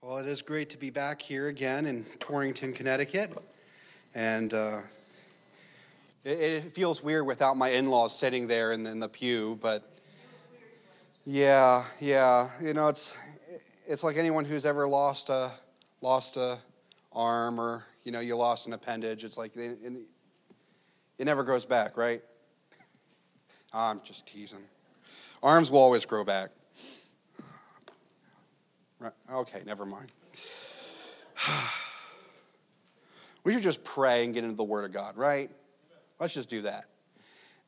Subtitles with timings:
[0.00, 3.36] Well, it is great to be back here again in Torrington, Connecticut.
[4.14, 4.78] And uh,
[6.24, 9.98] it, it feels weird without my in laws sitting there in, in the pew, but
[11.24, 12.48] yeah, yeah.
[12.62, 13.16] You know, it's,
[13.88, 15.50] it's like anyone who's ever lost a,
[16.00, 16.58] lost a
[17.12, 19.24] arm or, you know, you lost an appendage.
[19.24, 19.80] It's like it,
[21.18, 22.22] it never grows back, right?
[23.74, 24.62] I'm just teasing.
[25.42, 26.50] Arms will always grow back.
[29.00, 29.12] Right.
[29.32, 30.10] Okay, never mind.
[33.44, 35.50] we should just pray and get into the Word of God, right?
[36.18, 36.86] Let's just do that.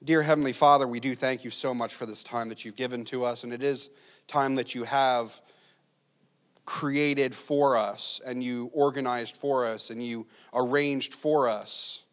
[0.03, 3.05] Dear Heavenly Father, we do thank you so much for this time that you've given
[3.07, 3.91] to us, and it is
[4.27, 5.41] time that you have
[6.65, 12.05] created for us, and you organized for us, and you arranged for us.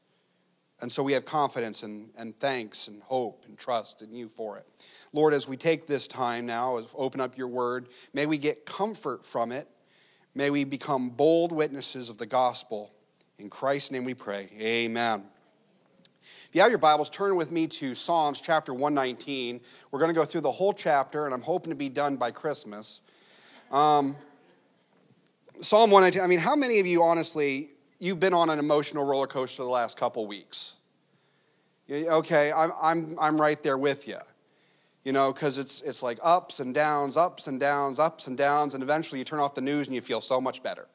[0.80, 4.58] And so we have confidence and, and thanks and hope and trust in you for
[4.58, 4.68] it.
[5.12, 8.66] Lord, as we take this time now, as open up your word, may we get
[8.66, 9.68] comfort from it.
[10.36, 12.92] May we become bold witnesses of the gospel.
[13.40, 14.50] In Christ's name we pray.
[14.60, 15.24] Amen.
[16.48, 19.60] If you have your Bibles, turn with me to Psalms chapter 119.
[19.90, 22.32] We're going to go through the whole chapter, and I'm hoping to be done by
[22.32, 23.02] Christmas.
[23.72, 24.16] Um,
[25.60, 29.28] Psalm 119, I mean, how many of you, honestly, you've been on an emotional roller
[29.28, 30.78] coaster the last couple weeks?
[31.90, 34.18] Okay, I'm, I'm, I'm right there with you
[35.08, 38.74] you know, because it's, it's like ups and downs, ups and downs, ups and downs,
[38.74, 40.86] and eventually you turn off the news and you feel so much better.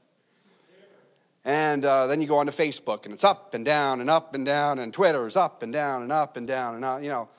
[1.46, 4.44] And uh, then you go onto Facebook and it's up and down and up and
[4.44, 7.30] down, and Twitter is up and down and up and down and up, you know.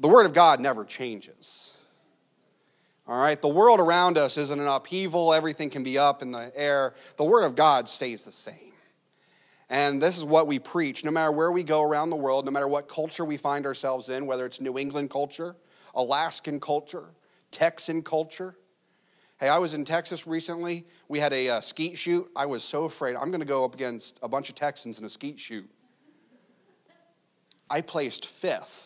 [0.00, 1.75] The Word of God never changes.
[3.08, 3.40] All right?
[3.40, 6.94] The world around us isn't an upheaval, everything can be up in the air.
[7.16, 8.72] The Word of God stays the same.
[9.68, 12.52] And this is what we preach no matter where we go around the world, no
[12.52, 15.56] matter what culture we find ourselves in, whether it's New England culture,
[15.94, 17.06] Alaskan culture,
[17.50, 18.56] Texan culture.
[19.38, 20.86] Hey, I was in Texas recently.
[21.08, 22.30] We had a uh, skeet shoot.
[22.34, 23.16] I was so afraid.
[23.16, 25.68] I'm going to go up against a bunch of Texans in a skeet shoot.
[27.68, 28.85] I placed fifth.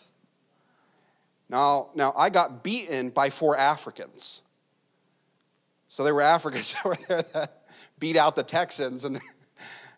[1.50, 4.43] Now, now I got beaten by four Africans.
[5.88, 7.65] So there were Africans over there that
[7.99, 9.21] beat out the Texans, and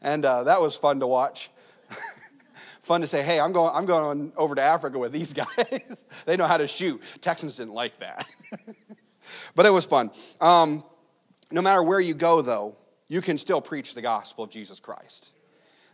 [0.00, 1.50] and uh, that was fun to watch.
[2.82, 6.04] fun to say, hey, I'm going, I'm going over to Africa with these guys.
[6.24, 7.00] they know how to shoot.
[7.20, 8.26] Texans didn't like that.
[9.54, 10.10] but it was fun.
[10.41, 10.82] Um,
[11.50, 15.32] no matter where you go, though, you can still preach the gospel of Jesus Christ.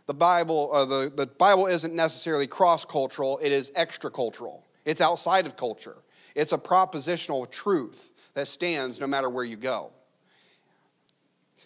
[0.05, 4.65] The Bible, uh, the, the Bible isn't necessarily cross cultural, it is extra cultural.
[4.89, 5.97] It's outside of culture.
[6.35, 9.91] It's a propositional truth that stands no matter where you go.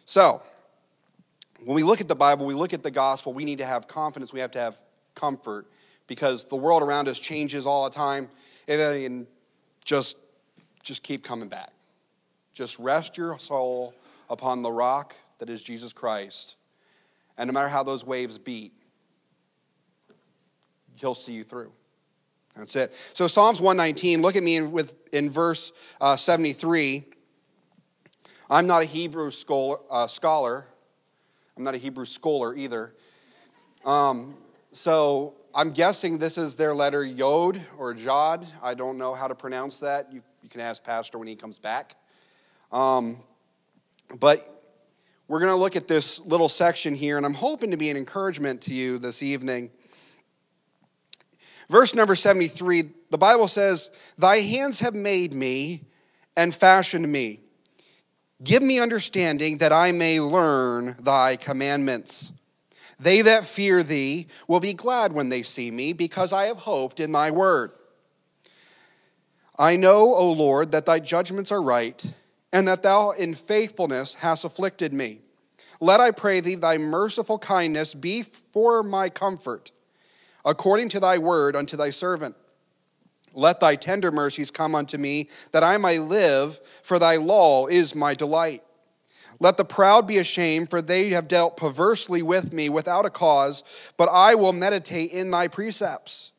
[0.04, 0.42] So,
[1.64, 3.88] when we look at the Bible, we look at the gospel, we need to have
[3.88, 4.82] confidence, we have to have
[5.16, 5.68] comfort
[6.06, 8.28] because the world around us changes all the time.
[8.68, 9.26] And
[9.86, 10.18] just,
[10.82, 11.72] just keep coming back.
[12.54, 13.96] Just rest your soul
[14.30, 16.58] upon the rock that is Jesus Christ.
[17.38, 18.74] And no matter how those waves beat,
[20.98, 21.72] He'll see you through.
[22.56, 22.96] That's it.
[23.14, 27.04] So, Psalms 119, look at me in, with, in verse uh, 73.
[28.50, 30.68] I'm not a Hebrew scholar, uh, scholar
[31.56, 32.96] I'm not a Hebrew scholar either.
[33.86, 34.36] Um,
[34.72, 38.48] so I'm guessing this is their letter Yod or Jod.
[38.64, 40.12] I don't know how to pronounce that.
[40.12, 41.96] You, you can ask Pastor when he comes back.
[42.72, 43.18] Um,
[44.20, 44.40] but
[45.28, 47.98] we're going to look at this little section here, and I'm hoping to be an
[47.98, 49.70] encouragement to you this evening.
[51.74, 55.82] Verse number 73, the Bible says, Thy hands have made me
[56.38, 57.40] and fashioned me.
[58.44, 62.32] Give me understanding that I may learn thy commandments.
[63.00, 67.00] They that fear thee will be glad when they see me, because I have hoped
[67.00, 67.72] in thy word.
[69.58, 72.06] I know, O Lord, that thy judgments are right,
[72.52, 75.22] and that thou in faithfulness hast afflicted me.
[75.82, 79.72] Let I pray thee thy merciful kindness be for my comfort,
[80.46, 82.36] according to thy word unto thy servant.
[83.34, 87.96] Let thy tender mercies come unto me, that I may live, for thy law is
[87.96, 88.64] my delight.
[89.40, 93.64] Let the proud be ashamed, for they have dealt perversely with me without a cause,
[93.98, 96.32] but I will meditate in thy precepts.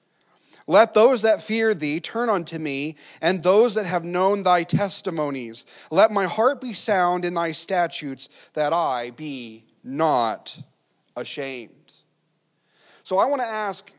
[0.66, 5.66] Let those that fear thee turn unto me, and those that have known thy testimonies.
[5.90, 10.62] Let my heart be sound in thy statutes, that I be not
[11.16, 11.92] ashamed.
[13.02, 13.92] So I want to ask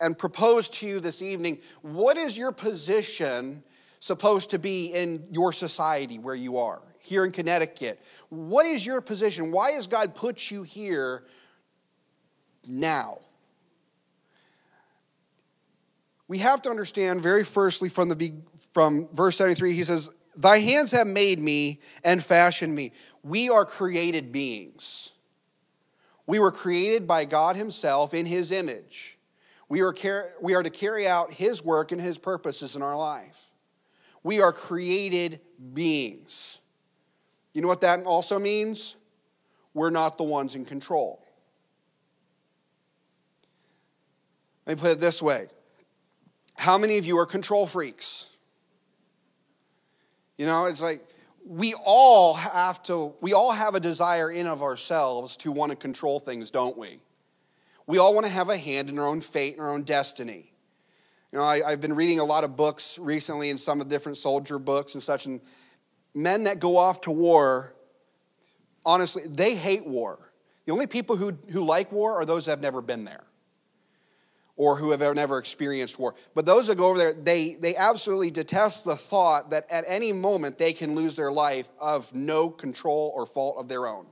[0.00, 3.62] and propose to you this evening what is your position
[3.98, 8.00] supposed to be in your society where you are, here in Connecticut?
[8.30, 9.52] What is your position?
[9.52, 11.24] Why has God put you here
[12.66, 13.18] now?
[16.28, 18.32] We have to understand very firstly from the
[18.72, 22.92] from verse 73 he says Thy hands have made me and fashioned me.
[23.22, 25.10] We are created beings.
[26.26, 29.18] We were created by God Himself in His image.
[29.70, 29.94] We are,
[30.42, 33.50] we are to carry out His work and His purposes in our life.
[34.24, 35.40] We are created
[35.72, 36.58] beings.
[37.52, 38.96] You know what that also means?
[39.72, 41.24] We're not the ones in control.
[44.66, 45.46] Let me put it this way
[46.54, 48.26] How many of you are control freaks?
[50.36, 51.06] You know, it's like
[51.46, 55.76] we all have to, we all have a desire in of ourselves to want to
[55.76, 56.98] control things, don't we?
[57.90, 60.52] We all want to have a hand in our own fate and our own destiny.
[61.32, 63.92] You know, I, have been reading a lot of books recently and some of the
[63.92, 65.40] different soldier books and such, and
[66.14, 67.74] men that go off to war,
[68.86, 70.20] honestly, they hate war.
[70.66, 73.24] The only people who, who like war are those that have never been there
[74.54, 76.14] or who have never experienced war.
[76.36, 80.12] But those that go over there, they, they absolutely detest the thought that at any
[80.12, 84.06] moment they can lose their life of no control or fault of their own.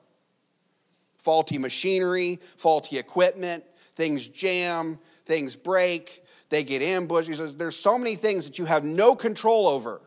[1.28, 3.62] Faulty machinery, faulty equipment,
[3.96, 7.28] things jam, things break, they get ambushed.
[7.28, 10.00] He says, There's so many things that you have no control over.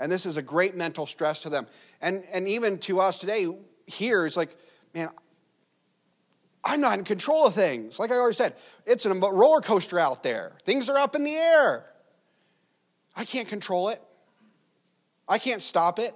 [0.00, 1.68] And this is a great mental stress to them.
[2.00, 3.46] And, and even to us today,
[3.86, 4.56] here, it's like,
[4.92, 5.08] man,
[6.64, 8.00] I'm not in control of things.
[8.00, 10.56] Like I already said, it's a roller coaster out there.
[10.64, 11.88] Things are up in the air.
[13.14, 14.02] I can't control it.
[15.28, 16.12] I can't stop it.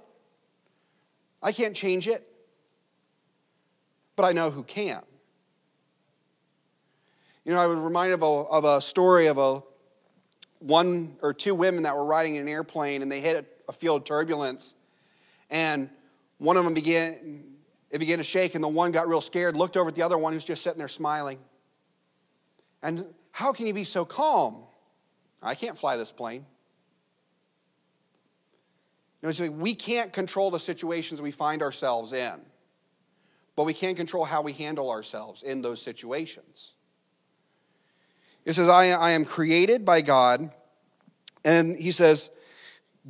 [1.41, 2.25] I can't change it.
[4.19, 5.01] But I know who can.
[7.45, 9.63] You know, I was reminded of a, of a story of a
[10.59, 14.05] one or two women that were riding in an airplane and they hit a, field
[14.05, 14.75] turbulence.
[15.49, 15.89] And
[16.37, 17.45] one of them began,
[17.91, 20.17] it began to shake, and the one got real scared, looked over at the other
[20.17, 21.39] one who's just sitting there smiling.
[22.83, 24.65] And how can you be so calm?
[25.41, 26.45] I can't fly this plane.
[29.21, 32.41] You know, we can't control the situations we find ourselves in,
[33.59, 36.75] but we can't control how we handle ourselves in those situations.
[38.45, 40.55] It says, I, I am created by God,
[41.43, 42.29] and he says,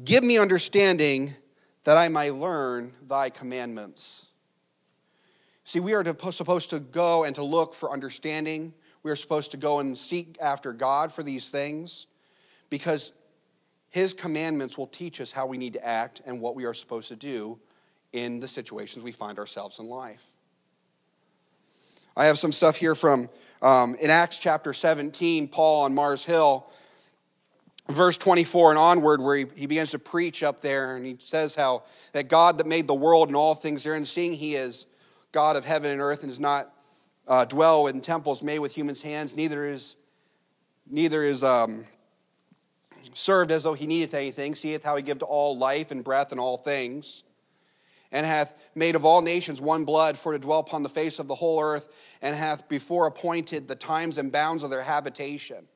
[0.03, 1.35] Give me understanding
[1.83, 4.25] that I might learn thy commandments.
[5.65, 8.73] See, we are supposed to go and to look for understanding.
[9.03, 12.07] We are supposed to go and seek after God for these things
[12.71, 13.11] because
[13.91, 17.09] His commandments will teach us how we need to act and what we are supposed
[17.09, 17.59] to do
[18.13, 20.31] in the situations we find ourselves in life.
[22.19, 23.29] I have some stuff here from
[23.61, 26.69] um, in Acts chapter 17, Paul on Mars Hill,
[27.87, 31.55] verse 24 and onward, where he, he begins to preach up there, and he says
[31.55, 34.85] how that God that made the world and all things therein, seeing he is
[35.31, 36.73] God of heaven and earth and does not
[37.25, 39.95] uh, dwell in temples made with human's hands, neither is,
[40.89, 41.85] neither is um,
[43.13, 46.33] served as though he needeth anything, seeth how he giveth to all life and breath
[46.33, 47.23] and all things,
[48.11, 51.27] and hath made of all nations one blood for to dwell upon the face of
[51.27, 51.89] the whole earth,
[52.21, 55.67] and hath before appointed the times and bounds of their habitation.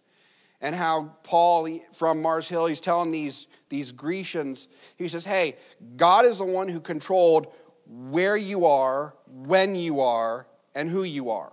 [0.62, 5.58] And how Paul from Mars Hill, he's telling these, these Grecians, he says, Hey,
[5.98, 7.54] God is the one who controlled
[7.86, 11.52] where you are, when you are, and who you are.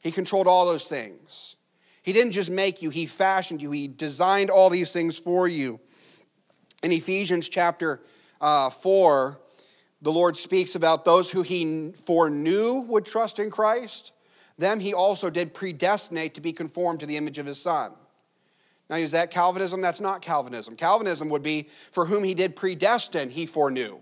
[0.00, 1.56] He controlled all those things.
[2.02, 5.78] He didn't just make you, He fashioned you, He designed all these things for you.
[6.82, 8.00] In Ephesians chapter
[8.40, 9.40] uh, 4,
[10.02, 14.12] the Lord speaks about those who He foreknew would trust in Christ.
[14.58, 17.92] Them He also did predestinate to be conformed to the image of His Son.
[18.88, 19.80] Now, is that Calvinism?
[19.80, 20.76] That's not Calvinism.
[20.76, 24.00] Calvinism would be for whom He did predestine, He foreknew.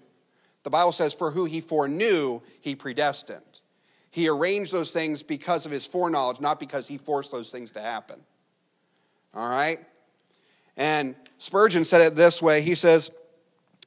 [0.68, 3.62] The Bible says, For who he foreknew, he predestined.
[4.10, 7.80] He arranged those things because of his foreknowledge, not because he forced those things to
[7.80, 8.20] happen.
[9.32, 9.78] All right?
[10.76, 13.10] And Spurgeon said it this way He says,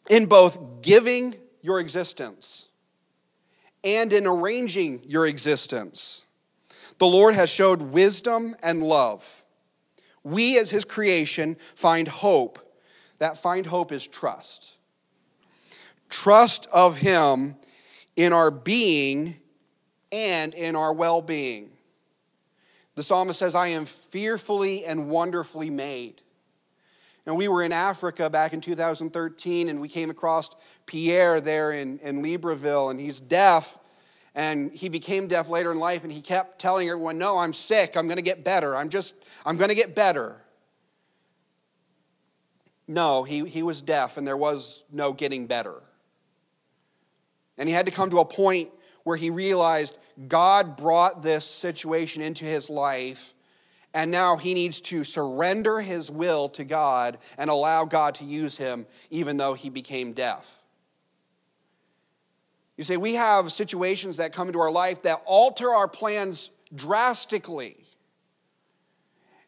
[0.10, 2.70] In both giving your existence
[3.84, 6.26] and in arranging your existence,
[6.98, 9.44] the Lord has showed wisdom and love.
[10.24, 12.60] We, as his creation, find hope.
[13.20, 14.78] That find hope is trust
[16.12, 17.56] trust of Him
[18.16, 19.40] in our being
[20.12, 21.72] and in our well being.
[22.94, 26.22] The psalmist says, I am fearfully and wonderfully made.
[27.26, 30.50] And we were in Africa back in 2013, and we came across
[30.86, 33.78] Pierre there in, in Libreville, and he's deaf.
[34.34, 37.96] And he became deaf later in life, and he kept telling everyone, No, I'm sick.
[37.96, 38.76] I'm going to get better.
[38.76, 39.14] I'm just,
[39.46, 40.42] I'm going to get better.
[42.88, 45.82] No, he, he was deaf, and there was no getting better.
[47.58, 48.72] And he had to come to a point
[49.04, 49.98] where he realized
[50.28, 53.34] God brought this situation into his life
[53.94, 58.56] And now he needs to surrender his will to God and allow God to use
[58.56, 60.62] him, even though he became deaf.
[62.78, 67.78] You see, we have situations that come into our life that alter our plans drastically.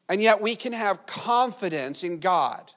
[0.09, 2.71] And yet we can have confidence in God,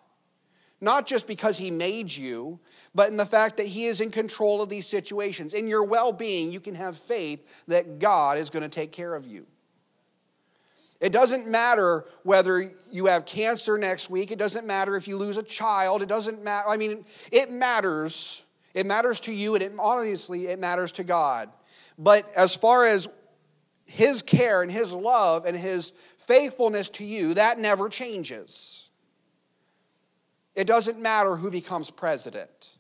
[0.80, 2.61] not just because He made you,
[2.94, 5.52] but in the fact that He is in control of these situations.
[5.52, 9.14] In your well being, you can have faith that God is going to take care
[9.14, 9.46] of you.
[11.00, 14.31] It doesn't matter whether you have cancer next week.
[14.31, 16.03] It doesn't matter if you lose a child.
[16.03, 16.69] It doesn't matter.
[16.69, 18.43] I mean, it matters.
[18.73, 21.50] It matters to you, and it, honestly, it matters to God.
[21.99, 23.09] But as far as
[23.87, 28.88] His care and His love and His faithfulness to you, that never changes.
[30.55, 32.73] It doesn't matter who becomes president.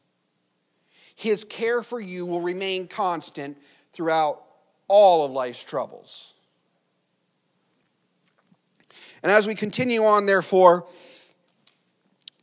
[1.14, 3.58] His care for you will remain constant
[3.92, 4.42] throughout
[4.88, 6.34] all of life's troubles.
[9.26, 10.86] And as we continue on, therefore,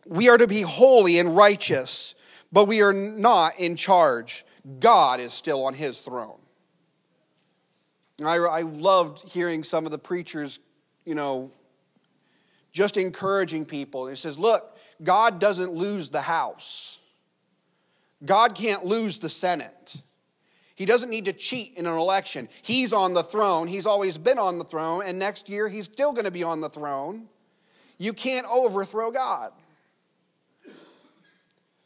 [0.06, 2.14] we are to be holy and righteous,
[2.52, 4.44] but we are not in charge.
[4.82, 6.42] God is still on his throne.
[8.22, 10.60] I, I loved hearing some of the preachers,
[11.06, 11.52] you know,
[12.74, 14.08] just encouraging people.
[14.08, 17.00] He says, Look, God doesn't lose the House,
[18.26, 20.02] God can't lose the Senate.
[20.84, 22.50] He doesn't need to cheat in an election.
[22.62, 23.70] He's on the throne.
[23.70, 26.60] He's always been on the throne, and next year he's still going to be on
[26.60, 27.30] the throne.
[27.98, 29.54] You can't overthrow God.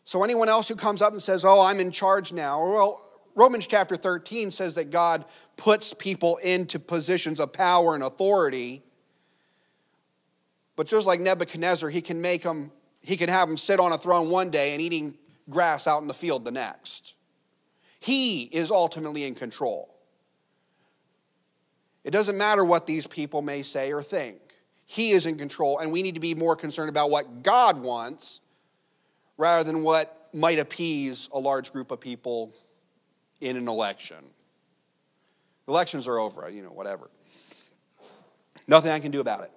[0.03, 2.99] So, anyone else who comes up and says, Oh, I'm in charge now, well,
[3.35, 5.25] Romans chapter 13 says that God
[5.57, 8.81] puts people into positions of power and authority.
[10.75, 13.97] But just like Nebuchadnezzar, he can make them, he can have them sit on a
[13.99, 15.19] throne one day and eating
[15.51, 17.13] grass out in the field the next.
[17.99, 19.93] He is ultimately in control.
[22.03, 24.39] It doesn't matter what these people may say or think.
[24.85, 28.39] He is in control, and we need to be more concerned about what God wants
[29.37, 32.53] rather than what might appease a large group of people
[33.41, 34.17] in an election.
[35.67, 37.09] Elections are over, you know, whatever.
[38.67, 39.51] Nothing I can do about it.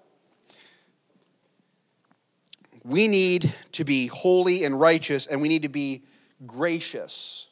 [2.85, 6.03] We need to be holy and righteous, and we need to be
[6.47, 7.47] gracious.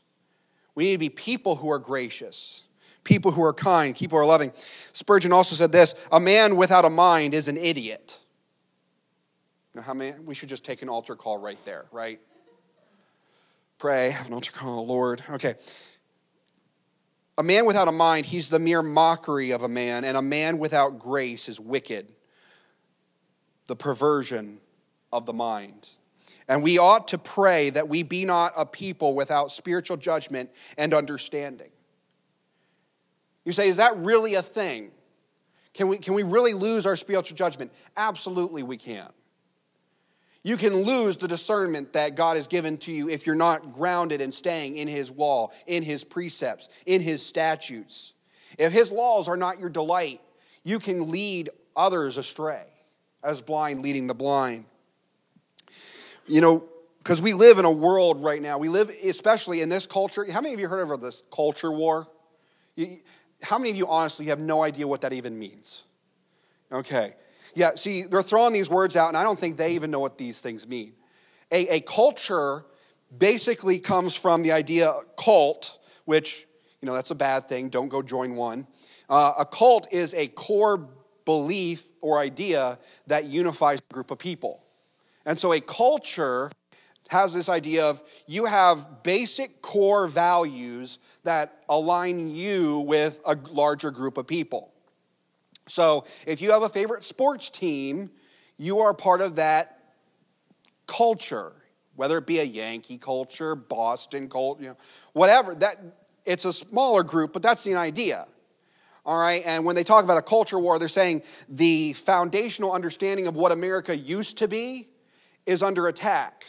[0.78, 2.62] We need to be people who are gracious,
[3.02, 4.52] people who are kind, people who are loving.
[4.92, 8.20] Spurgeon also said this a man without a mind is an idiot.
[9.74, 12.20] Now, how many, we should just take an altar call right there, right?
[13.78, 15.20] Pray, have an altar call, Lord.
[15.28, 15.56] Okay.
[17.38, 20.58] A man without a mind, he's the mere mockery of a man, and a man
[20.58, 22.12] without grace is wicked,
[23.66, 24.60] the perversion
[25.12, 25.88] of the mind.
[26.48, 30.94] And we ought to pray that we be not a people without spiritual judgment and
[30.94, 31.70] understanding.
[33.44, 34.90] You say, is that really a thing?
[35.74, 37.72] Can we, can we really lose our spiritual judgment?
[37.96, 39.08] Absolutely, we can.
[40.42, 44.20] You can lose the discernment that God has given to you if you're not grounded
[44.22, 48.14] and staying in His wall, in His precepts, in His statutes.
[48.58, 50.20] If His laws are not your delight,
[50.64, 52.64] you can lead others astray,
[53.22, 54.64] as blind leading the blind.
[56.28, 56.64] You know,
[56.98, 60.30] because we live in a world right now, we live especially in this culture.
[60.30, 62.08] How many of you heard of this culture war?
[63.42, 65.84] how many of you honestly have no idea what that even means?
[66.70, 67.14] Okay.
[67.54, 70.18] Yeah, see, they're throwing these words out, and I don't think they even know what
[70.18, 70.92] these things mean.
[71.50, 72.64] A, a culture
[73.16, 76.46] basically comes from the idea cult, which,
[76.80, 77.68] you know, that's a bad thing.
[77.68, 78.66] Don't go join one.
[79.08, 80.88] Uh, a cult is a core
[81.24, 84.62] belief or idea that unifies a group of people.
[85.28, 86.50] And so a culture
[87.08, 93.90] has this idea of you have basic core values that align you with a larger
[93.90, 94.72] group of people.
[95.66, 98.08] So if you have a favorite sports team,
[98.56, 99.78] you are part of that
[100.86, 101.52] culture,
[101.94, 104.76] whether it be a Yankee culture, Boston culture, you know,
[105.12, 105.54] whatever.
[105.54, 105.76] That
[106.24, 108.26] it's a smaller group, but that's the idea.
[109.04, 113.26] All right, and when they talk about a culture war, they're saying the foundational understanding
[113.26, 114.88] of what America used to be
[115.48, 116.44] is under attack.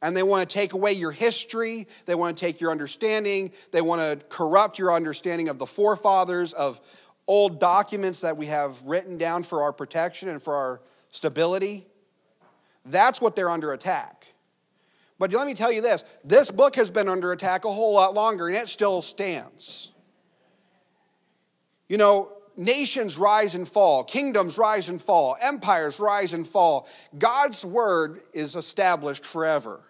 [0.00, 3.82] And they want to take away your history, they want to take your understanding, they
[3.82, 6.80] want to corrupt your understanding of the forefathers, of
[7.26, 11.86] old documents that we have written down for our protection and for our stability.
[12.86, 14.26] That's what they're under attack.
[15.18, 18.14] But let me tell you this this book has been under attack a whole lot
[18.14, 19.92] longer, and it still stands.
[21.88, 26.88] You know, nations rise and fall, kingdoms rise and fall, empires rise and fall.
[27.18, 29.80] God's word is established forever.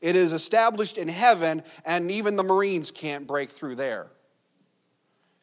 [0.00, 4.10] It is established in heaven, and even the Marines can't break through there.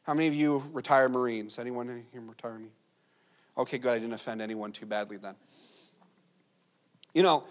[0.03, 1.59] How many of you retired Marines?
[1.59, 2.69] Anyone here retired me?
[3.57, 3.91] Okay, good.
[3.91, 5.35] I didn't offend anyone too badly then.
[7.13, 7.43] You know,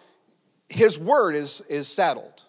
[0.69, 2.45] his word is, is settled.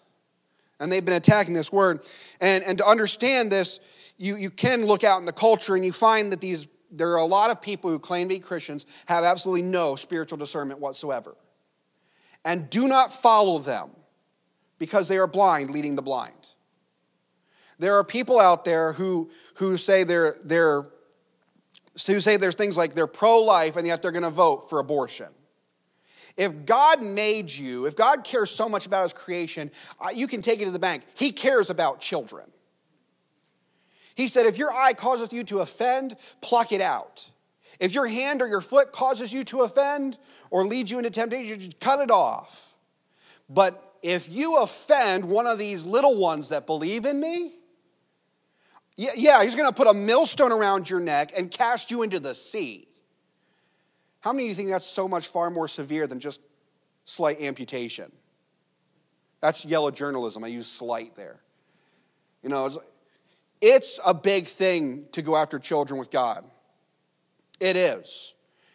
[0.78, 2.00] And they've been attacking this word.
[2.40, 3.80] And, and to understand this,
[4.20, 7.18] you, you can look out in the culture and you find that these there are
[7.18, 11.36] a lot of people who claim to be Christians have absolutely no spiritual discernment whatsoever.
[12.44, 13.90] And do not follow them
[14.78, 16.54] because they are blind, leading the blind.
[17.78, 20.84] There are people out there who, who say they're, they're
[22.06, 25.28] who say there's things like they're pro-life and yet they're going to vote for abortion.
[26.36, 30.40] If God made you, if God cares so much about his creation, uh, you can
[30.40, 31.04] take it to the bank.
[31.14, 32.50] He cares about children.
[34.14, 37.28] He said, if your eye causes you to offend, pluck it out.
[37.78, 40.18] If your hand or your foot causes you to offend
[40.50, 42.74] or leads you into temptation, cut it off.
[43.48, 47.52] But if you offend one of these little ones that believe in me,
[48.96, 52.34] yeah, he's going to put a millstone around your neck and cast you into the
[52.34, 52.86] sea.
[54.20, 56.42] How many of you think that's so much far more severe than just
[57.06, 58.12] slight amputation?
[59.40, 60.44] That's yellow journalism.
[60.44, 61.40] I use slight there.
[62.42, 62.68] You know,
[63.60, 66.44] it's, a big thing to go after children with God.
[67.58, 68.34] It is.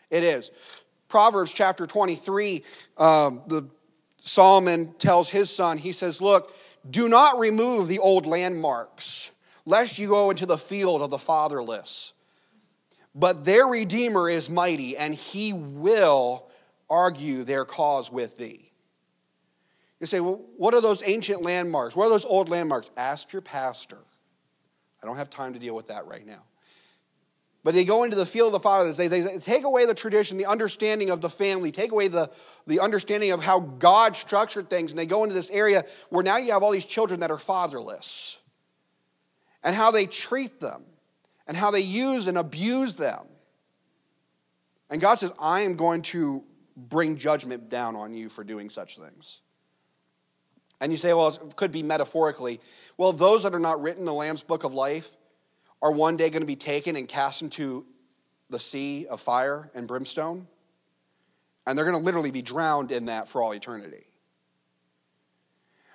[0.09, 0.51] It is.
[1.07, 2.63] Proverbs chapter 23,
[2.97, 3.67] um, the
[4.21, 6.53] Solomon tells his son, he says, Look,
[6.89, 9.31] do not remove the old landmarks,
[9.65, 12.13] lest you go into the field of the fatherless.
[13.15, 16.47] But their Redeemer is mighty, and he will
[16.89, 18.71] argue their cause with thee.
[19.99, 21.95] You say, well, what are those ancient landmarks?
[21.95, 22.91] What are those old landmarks?
[22.97, 23.97] Ask your pastor.
[25.05, 26.41] I don't have time to deal with that right now.
[27.63, 28.97] But they go into the field of the fathers.
[28.97, 32.31] They, they, take away the tradition, the understanding of the family, take away the,
[32.65, 36.37] the understanding of how God structured things, and they go into this area where now
[36.37, 38.37] you have all these children that are fatherless
[39.63, 40.83] and how they treat them
[41.45, 43.25] and how they use and abuse them.
[44.89, 46.43] And God says, I am going to
[46.75, 49.41] bring judgment down on you for doing such things.
[50.85, 52.61] And you say, well, it could be metaphorically.
[52.95, 55.15] Well, those that are not written in the Lamb's book of life
[55.81, 57.87] are one day going to be taken and cast into
[58.51, 60.45] the sea of fire and brimstone.
[61.65, 64.05] And they're going to literally be drowned in that for all eternity.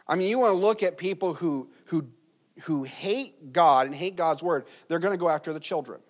[0.08, 2.08] I mean, you want to look at people who, who,
[2.62, 6.00] who hate God and hate God's word, they're going to go after the children.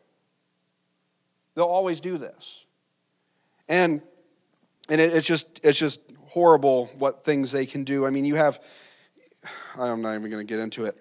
[1.55, 2.65] They'll always do this.
[3.69, 4.01] And,
[4.89, 8.07] and it, it's, just, it's just horrible what things they can do.
[8.07, 8.61] I mean, you have,
[9.77, 10.97] I'm not even going to get into it.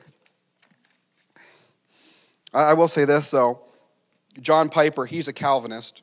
[2.54, 3.62] I will say this, though.
[4.42, 6.02] John Piper, he's a Calvinist.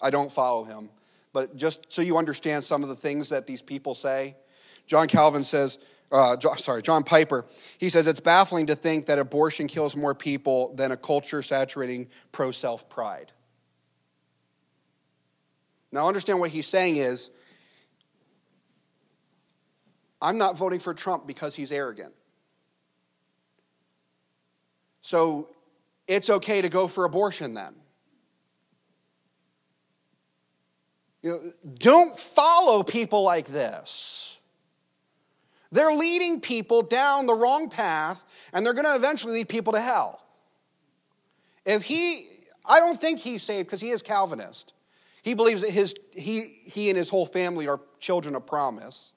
[0.00, 0.88] I don't follow him.
[1.34, 4.36] But just so you understand some of the things that these people say,
[4.86, 5.78] John Calvin says,
[6.10, 7.44] uh, sorry, John Piper,
[7.78, 12.08] he says it's baffling to think that abortion kills more people than a culture saturating
[12.32, 13.32] pro self pride.
[15.90, 17.30] Now, understand what he's saying is
[20.22, 22.14] I'm not voting for Trump because he's arrogant.
[25.02, 25.48] So
[26.06, 27.74] it's okay to go for abortion then.
[31.22, 34.38] You know, don't follow people like this.
[35.72, 39.80] They're leading people down the wrong path, and they're going to eventually lead people to
[39.80, 40.24] hell.
[41.64, 42.26] If he,
[42.64, 44.74] I don't think he's saved because he is Calvinist.
[45.22, 49.12] He believes that his, he, he and his whole family are children of promise.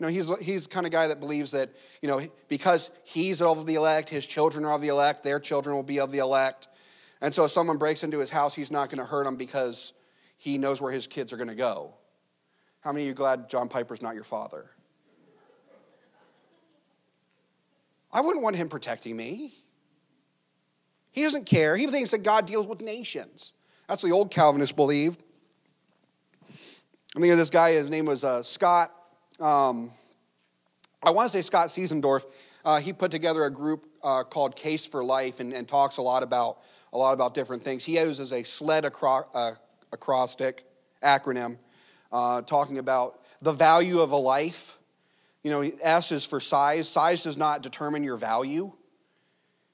[0.00, 1.68] Know, he's, he's the kind of guy that believes that,
[2.00, 5.76] you know, because he's of the elect, his children are of the elect, their children
[5.76, 6.68] will be of the elect.
[7.20, 9.92] And so if someone breaks into his house, he's not going to hurt them because
[10.38, 11.92] he knows where his kids are going to go.
[12.80, 14.70] How many of you glad John Piper's not your father?
[18.10, 19.52] I wouldn't want him protecting me.
[21.12, 21.76] He doesn't care.
[21.76, 23.52] He thinks that God deals with nations.
[23.86, 25.22] That's what the old Calvinists believed.
[26.48, 28.92] I'm thinking of this guy, his name was uh, Scott
[29.40, 29.90] um,
[31.02, 32.24] I want to say Scott Siesendorf.
[32.64, 36.02] Uh, he put together a group uh, called Case for Life and, and, talks a
[36.02, 36.58] lot about
[36.92, 37.84] a lot about different things.
[37.84, 39.52] He uses a SLED acro- uh,
[39.92, 40.66] acrostic
[41.02, 41.56] acronym,
[42.12, 44.78] uh, talking about the value of a life.
[45.42, 46.88] You know, S is for size.
[46.88, 48.72] Size does not determine your value.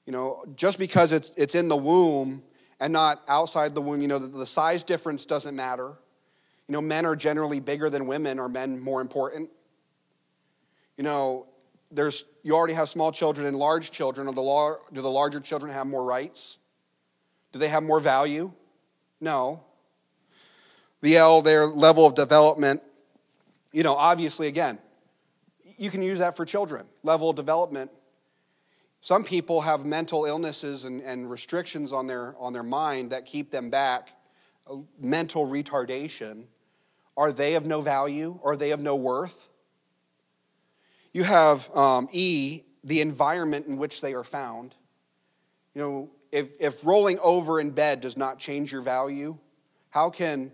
[0.05, 2.41] You know, just because it's it's in the womb
[2.79, 5.97] and not outside the womb, you know, the, the size difference doesn't matter.
[6.67, 8.39] You know, men are generally bigger than women.
[8.39, 9.49] Are men more important?
[10.97, 11.47] You know,
[11.91, 14.27] there's, you already have small children and large children.
[14.27, 16.57] The, do the larger children have more rights?
[17.53, 18.51] Do they have more value?
[19.21, 19.63] No.
[21.01, 22.81] The L, their level of development,
[23.71, 24.79] you know, obviously, again,
[25.77, 26.85] you can use that for children.
[27.03, 27.91] Level of development.
[29.01, 33.51] Some people have mental illnesses and, and restrictions on their, on their mind that keep
[33.51, 34.09] them back
[34.99, 36.43] mental retardation,
[37.15, 38.39] are they of no value?
[38.43, 39.49] Are they of no worth?
[41.17, 44.75] You have um, E, the environment in which they are found.
[45.73, 49.35] You know, if, if rolling over in bed does not change your value,
[49.89, 50.51] how can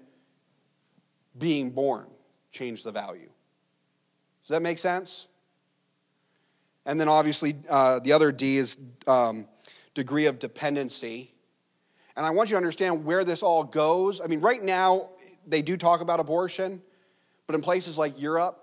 [1.38, 2.06] being born
[2.54, 3.30] change the value?
[4.44, 5.28] Does that make sense?
[6.86, 9.50] And then obviously, uh, the other D is um,
[9.94, 11.34] degree of dependency.
[12.16, 14.22] And I want you to understand where this all goes.
[14.22, 15.10] I mean, right now,
[15.46, 16.82] they do talk about abortion,
[17.48, 18.63] but in places like Europe,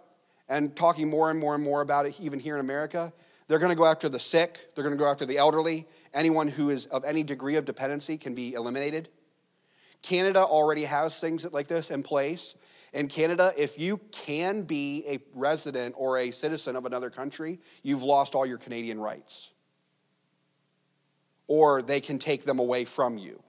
[0.50, 3.12] and talking more and more and more about it, even here in America,
[3.46, 5.86] they're going to go after the sick, they're going to go after the elderly.
[6.12, 9.08] Anyone who is of any degree of dependency can be eliminated.
[10.02, 12.54] Canada already has things like this in place.
[12.92, 18.02] In Canada, if you can be a resident or a citizen of another country, you've
[18.02, 19.50] lost all your Canadian rights.
[21.46, 23.40] Or they can take them away from you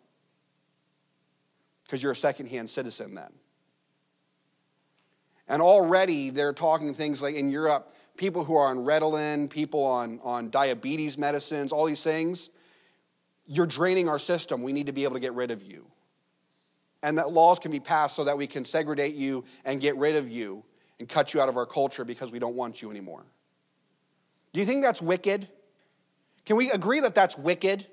[1.84, 3.32] because you're a secondhand citizen then.
[5.52, 10.20] And already they're talking things like in Europe, people who are on Ritalin, people on,
[10.24, 12.50] on diabetes medicines, all these things,
[13.46, 14.64] you're draining our system.
[14.64, 15.86] We need to be able to get rid of you
[17.04, 20.16] and that laws can be passed so that we can segregate you and get rid
[20.16, 20.64] of you
[21.00, 23.24] and cut you out of our culture because we don't want you anymore.
[24.54, 25.48] Do you think that's wicked?
[26.46, 27.88] Can we agree that that's wicked?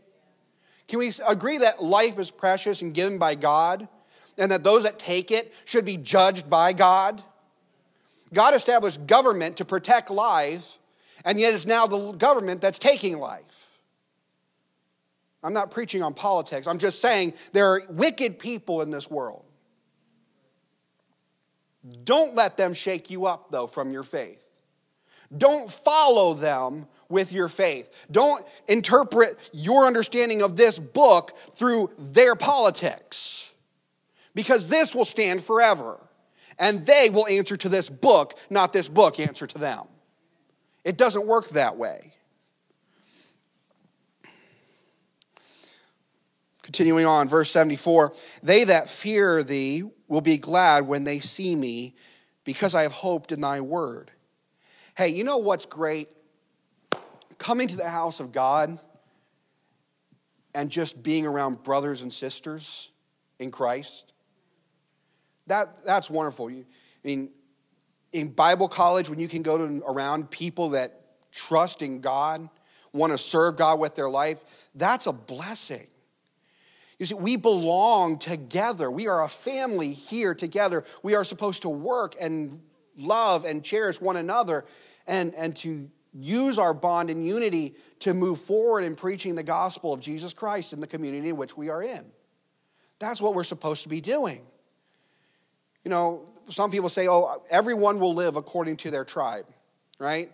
[0.89, 3.89] Can we agree that life is precious and given by God
[4.37, 7.23] and that those that take it should be judged by God?
[8.33, 10.79] God established government to protect life,
[11.25, 13.45] and yet it's now the government that's taking life.
[15.43, 16.67] I'm not preaching on politics.
[16.67, 19.45] I'm just saying there are wicked people in this world.
[22.05, 24.45] Don't let them shake you up, though, from your faith.
[25.37, 27.91] Don't follow them with your faith.
[28.11, 33.51] Don't interpret your understanding of this book through their politics,
[34.35, 35.99] because this will stand forever.
[36.59, 39.85] And they will answer to this book, not this book answer to them.
[40.85, 42.15] It doesn't work that way.
[46.63, 51.95] Continuing on, verse 74 They that fear thee will be glad when they see me,
[52.45, 54.11] because I have hoped in thy word.
[54.97, 56.09] Hey, you know what's great?
[57.39, 58.79] Coming to the house of God
[60.55, 62.91] and just being around brothers and sisters
[63.39, 64.13] in Christ.
[65.49, 66.49] That, that's wonderful.
[66.49, 66.65] I
[67.05, 67.31] mean,
[68.13, 71.01] in Bible college, when you can go to, around people that
[71.33, 72.49] trust in God,
[72.93, 74.43] want to serve God with their life,
[74.75, 75.87] that's a blessing.
[76.99, 78.91] You see, we belong together.
[78.91, 80.85] We are a family here together.
[81.03, 82.61] We are supposed to work and
[82.97, 84.65] love and cherish one another
[85.07, 89.93] and, and to use our bond and unity to move forward in preaching the gospel
[89.93, 92.05] of Jesus Christ in the community in which we are in.
[92.99, 94.45] That's what we're supposed to be doing.
[95.85, 99.47] You know, some people say, oh, everyone will live according to their tribe,
[99.99, 100.31] right?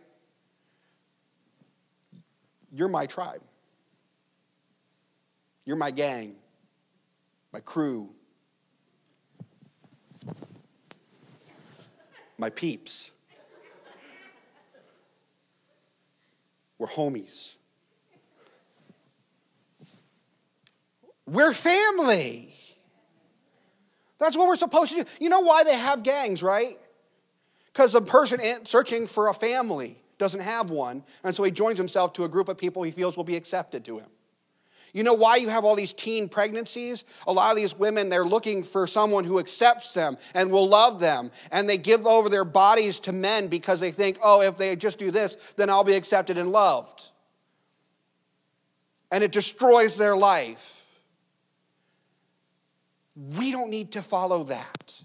[2.72, 3.40] You're my tribe.
[5.64, 6.36] You're my gang
[7.54, 8.10] my crew,
[12.36, 13.12] my peeps.
[16.78, 17.54] We're homies.
[21.26, 22.53] We're family.
[24.18, 25.10] That's what we're supposed to do.
[25.20, 26.78] You know why they have gangs, right?
[27.72, 32.12] Because the person searching for a family doesn't have one, and so he joins himself
[32.14, 34.06] to a group of people he feels will be accepted to him.
[34.94, 37.04] You know why you have all these teen pregnancies?
[37.26, 41.00] A lot of these women, they're looking for someone who accepts them and will love
[41.00, 41.32] them.
[41.50, 45.00] And they give over their bodies to men because they think, oh, if they just
[45.00, 47.10] do this, then I'll be accepted and loved.
[49.10, 50.83] And it destroys their life.
[53.16, 55.02] We don't need to follow that.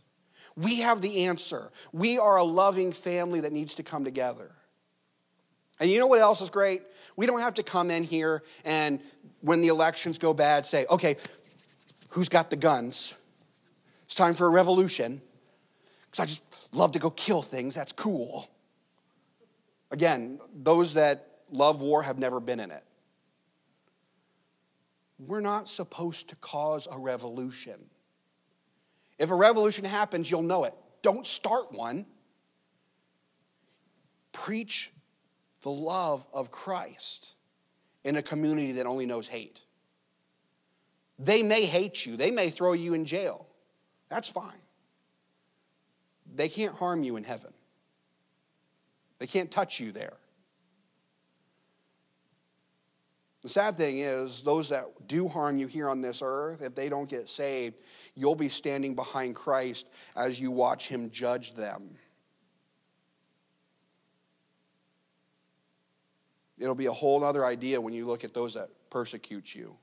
[0.55, 1.71] We have the answer.
[1.93, 4.51] We are a loving family that needs to come together.
[5.79, 6.81] And you know what else is great?
[7.15, 8.99] We don't have to come in here and
[9.41, 11.15] when the elections go bad, say, okay,
[12.09, 13.13] who's got the guns?
[14.05, 15.21] It's time for a revolution.
[16.05, 16.43] Because I just
[16.73, 17.75] love to go kill things.
[17.75, 18.49] That's cool.
[19.91, 22.83] Again, those that love war have never been in it.
[25.19, 27.79] We're not supposed to cause a revolution.
[29.19, 30.73] If a revolution happens, you'll know it.
[31.01, 32.05] Don't start one.
[34.31, 34.91] Preach
[35.61, 37.35] the love of Christ
[38.03, 39.61] in a community that only knows hate.
[41.19, 43.45] They may hate you, they may throw you in jail.
[44.07, 44.53] That's fine.
[46.33, 47.53] They can't harm you in heaven,
[49.19, 50.17] they can't touch you there.
[53.41, 56.89] The sad thing is, those that do harm you here on this earth, if they
[56.89, 57.79] don't get saved,
[58.15, 61.95] you'll be standing behind Christ as you watch him judge them.
[66.57, 69.77] It'll be a whole other idea when you look at those that persecute you.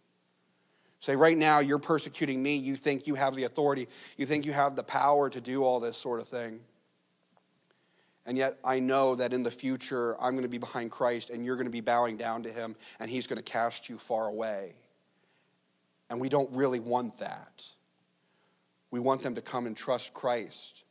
[1.01, 2.57] Say, right now, you're persecuting me.
[2.57, 3.89] You think you have the authority,
[4.19, 6.61] you think you have the power to do all this sort of thing.
[8.27, 11.45] And yet, I know that in the future, I'm going to be behind Christ and
[11.45, 14.27] you're going to be bowing down to him and he's going to cast you far
[14.27, 14.73] away.
[16.11, 17.65] And we don't really want that.
[18.91, 20.85] We want them to come and trust Christ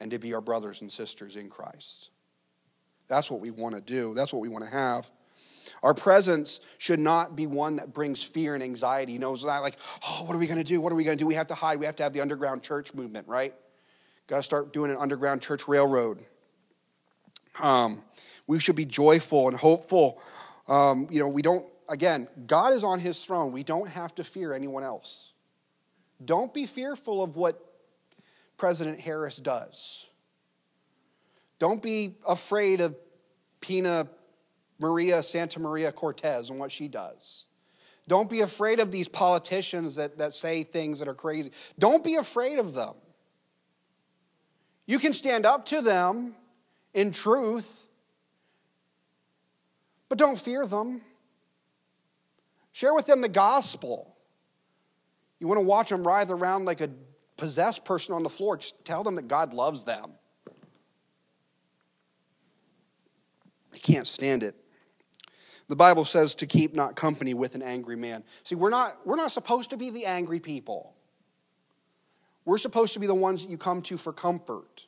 [0.00, 2.10] and to be our brothers and sisters in Christ.
[3.08, 5.10] That's what we want to do, that's what we want to have.
[5.82, 9.12] Our presence should not be one that brings fear and anxiety.
[9.12, 10.80] You know, it's not like, oh, what are we going to do?
[10.80, 11.26] What are we going to do?
[11.26, 11.78] We have to hide.
[11.78, 13.54] We have to have the underground church movement, right?
[14.26, 16.24] Got to start doing an underground church railroad.
[17.60, 18.02] Um,
[18.46, 20.20] we should be joyful and hopeful.
[20.68, 23.52] Um, you know, we don't, again, God is on his throne.
[23.52, 25.32] We don't have to fear anyone else.
[26.24, 27.60] Don't be fearful of what
[28.56, 30.06] President Harris does.
[31.58, 32.94] Don't be afraid of
[33.60, 34.08] Pina
[34.78, 37.46] Maria Santa Maria Cortez and what she does.
[38.06, 41.52] Don't be afraid of these politicians that, that say things that are crazy.
[41.78, 42.94] Don't be afraid of them.
[44.86, 46.34] You can stand up to them
[46.94, 47.86] in truth,
[50.08, 51.02] but don't fear them.
[52.72, 54.16] Share with them the gospel.
[55.38, 56.90] You want to watch them writhe around like a
[57.36, 60.12] possessed person on the floor, just tell them that God loves them.
[63.72, 64.54] They can't stand it.
[65.68, 68.22] The Bible says to keep not company with an angry man.
[68.44, 70.94] See, we're not, we're not supposed to be the angry people.
[72.44, 74.86] We're supposed to be the ones that you come to for comfort.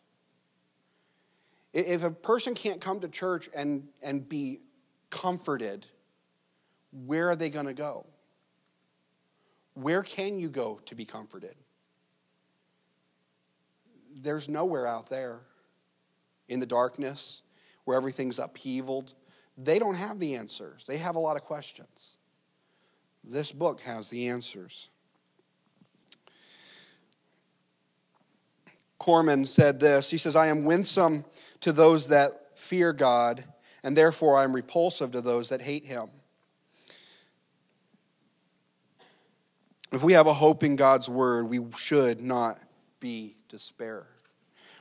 [1.79, 4.61] If a person can't come to church and, and be
[5.11, 5.85] comforted,
[6.91, 8.07] where are they going to go?
[9.75, 11.55] Where can you go to be comforted?
[14.15, 15.41] There's nowhere out there
[16.49, 17.43] in the darkness
[17.85, 19.12] where everything's upheavaled.
[19.59, 22.17] They don't have the answers, they have a lot of questions.
[23.23, 24.89] This book has the answers.
[28.99, 31.27] Corman said this He says, I am winsome
[31.61, 33.45] to those that fear God,
[33.83, 36.09] and therefore I am repulsive to those that hate him.
[39.92, 42.59] If we have a hope in God's word, we should not
[43.01, 44.07] be despair.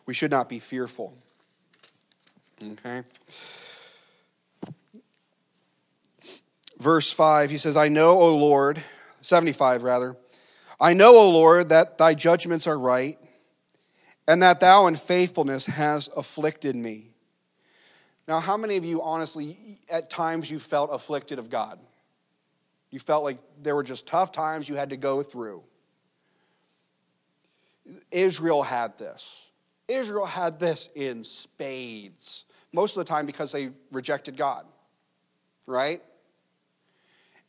[0.06, 1.16] We should not be fearful.
[2.64, 3.04] Okay?
[6.80, 8.82] Verse 5, he says, I know, O Lord,
[9.22, 10.18] 75 rather,
[10.80, 13.18] I know, O Lord, that thy judgments are right
[14.28, 17.12] and that thou in faithfulness has afflicted me.
[18.28, 21.80] Now, how many of you, honestly, at times you felt afflicted of God?
[22.90, 25.64] You felt like there were just tough times you had to go through.
[28.12, 29.52] Israel had this.
[29.88, 34.66] Israel had this in spades, most of the time because they rejected God,
[35.68, 36.02] right?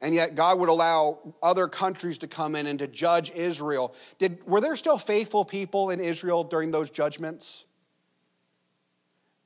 [0.00, 3.94] And yet God would allow other countries to come in and to judge Israel.
[4.18, 7.64] Did, were there still faithful people in Israel during those judgments?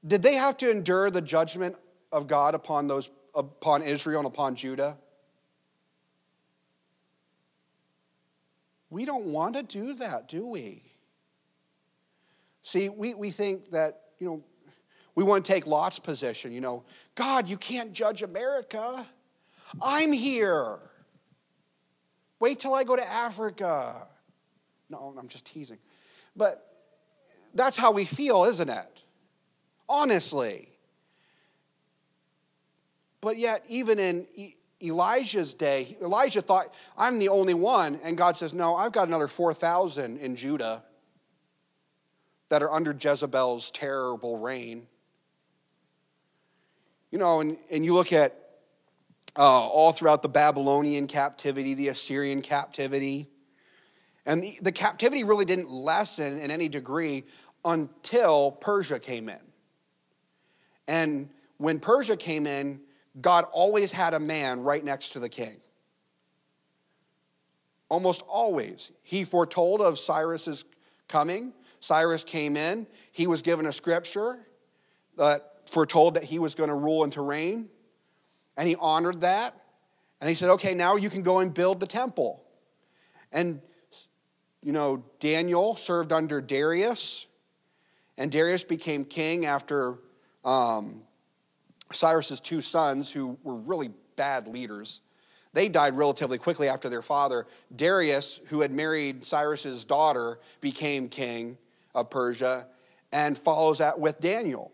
[0.06, 1.76] Did they have to endure the judgment
[2.10, 4.96] of God upon, those, upon Israel and upon Judah?
[8.88, 10.82] We don't want to do that, do we?
[12.62, 14.44] See, we, we think that, you know,
[15.14, 16.84] we want to take Lot's position, you know,
[17.14, 19.06] God, you can't judge America.
[19.82, 20.78] I'm here.
[22.40, 24.08] Wait till I go to Africa.
[24.88, 25.78] No, I'm just teasing.
[26.34, 26.66] But
[27.54, 29.02] that's how we feel, isn't it?
[29.88, 30.68] Honestly.
[33.20, 34.26] But yet, even in
[34.82, 38.00] Elijah's day, Elijah thought, I'm the only one.
[38.02, 40.82] And God says, No, I've got another 4,000 in Judah
[42.48, 44.86] that are under Jezebel's terrible reign.
[47.10, 48.39] You know, and, and you look at
[49.36, 53.28] uh, all throughout the Babylonian captivity, the Assyrian captivity.
[54.26, 57.24] And the, the captivity really didn't lessen in any degree
[57.64, 59.40] until Persia came in.
[60.88, 62.80] And when Persia came in,
[63.20, 65.56] God always had a man right next to the king.
[67.88, 68.92] Almost always.
[69.02, 70.64] He foretold of Cyrus's
[71.08, 71.52] coming.
[71.80, 72.86] Cyrus came in.
[73.12, 74.46] He was given a scripture
[75.16, 77.68] that foretold that he was going to rule and to reign.
[78.60, 79.54] And he honored that.
[80.20, 82.44] And he said, okay, now you can go and build the temple.
[83.32, 83.62] And,
[84.62, 87.26] you know, Daniel served under Darius.
[88.18, 89.94] And Darius became king after
[90.44, 91.00] um,
[91.90, 95.00] Cyrus's two sons, who were really bad leaders.
[95.54, 97.46] They died relatively quickly after their father.
[97.74, 101.56] Darius, who had married Cyrus's daughter, became king
[101.94, 102.66] of Persia
[103.10, 104.70] and follows that with Daniel.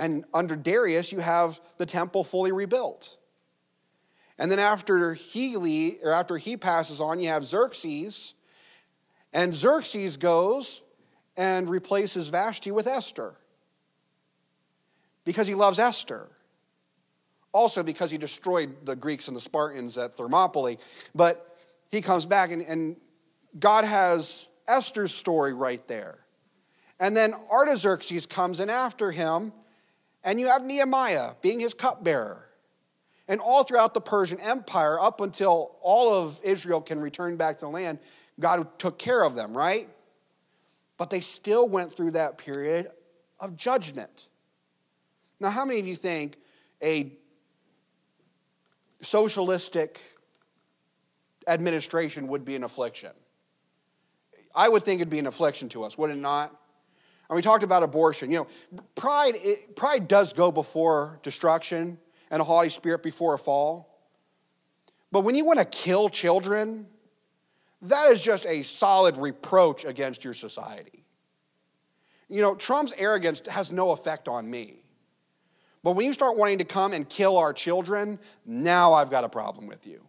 [0.00, 3.18] And under Darius, you have the temple fully rebuilt.
[4.38, 8.32] And then after he or after he passes on, you have Xerxes,
[9.34, 10.80] and Xerxes goes
[11.36, 13.34] and replaces Vashti with Esther
[15.24, 16.28] because he loves Esther.
[17.52, 20.78] Also, because he destroyed the Greeks and the Spartans at Thermopylae.
[21.14, 21.58] But
[21.90, 22.96] he comes back, and, and
[23.58, 26.20] God has Esther's story right there.
[27.00, 29.52] And then Artaxerxes comes in after him,
[30.24, 32.46] and you have Nehemiah being his cupbearer.
[33.28, 37.66] And all throughout the Persian Empire, up until all of Israel can return back to
[37.66, 38.00] the land,
[38.40, 39.88] God took care of them, right?
[40.98, 42.90] But they still went through that period
[43.38, 44.26] of judgment.
[45.38, 46.36] Now, how many of you think
[46.82, 47.12] a
[49.00, 50.00] socialistic
[51.46, 53.12] administration would be an affliction?
[54.54, 56.59] I would think it'd be an affliction to us, would it not?
[57.30, 58.32] And we talked about abortion.
[58.32, 58.46] You know,
[58.96, 61.96] pride, it, pride does go before destruction
[62.28, 64.00] and a haughty spirit before a fall.
[65.12, 66.88] But when you want to kill children,
[67.82, 71.04] that is just a solid reproach against your society.
[72.28, 74.82] You know, Trump's arrogance has no effect on me.
[75.84, 79.28] But when you start wanting to come and kill our children, now I've got a
[79.28, 80.04] problem with you.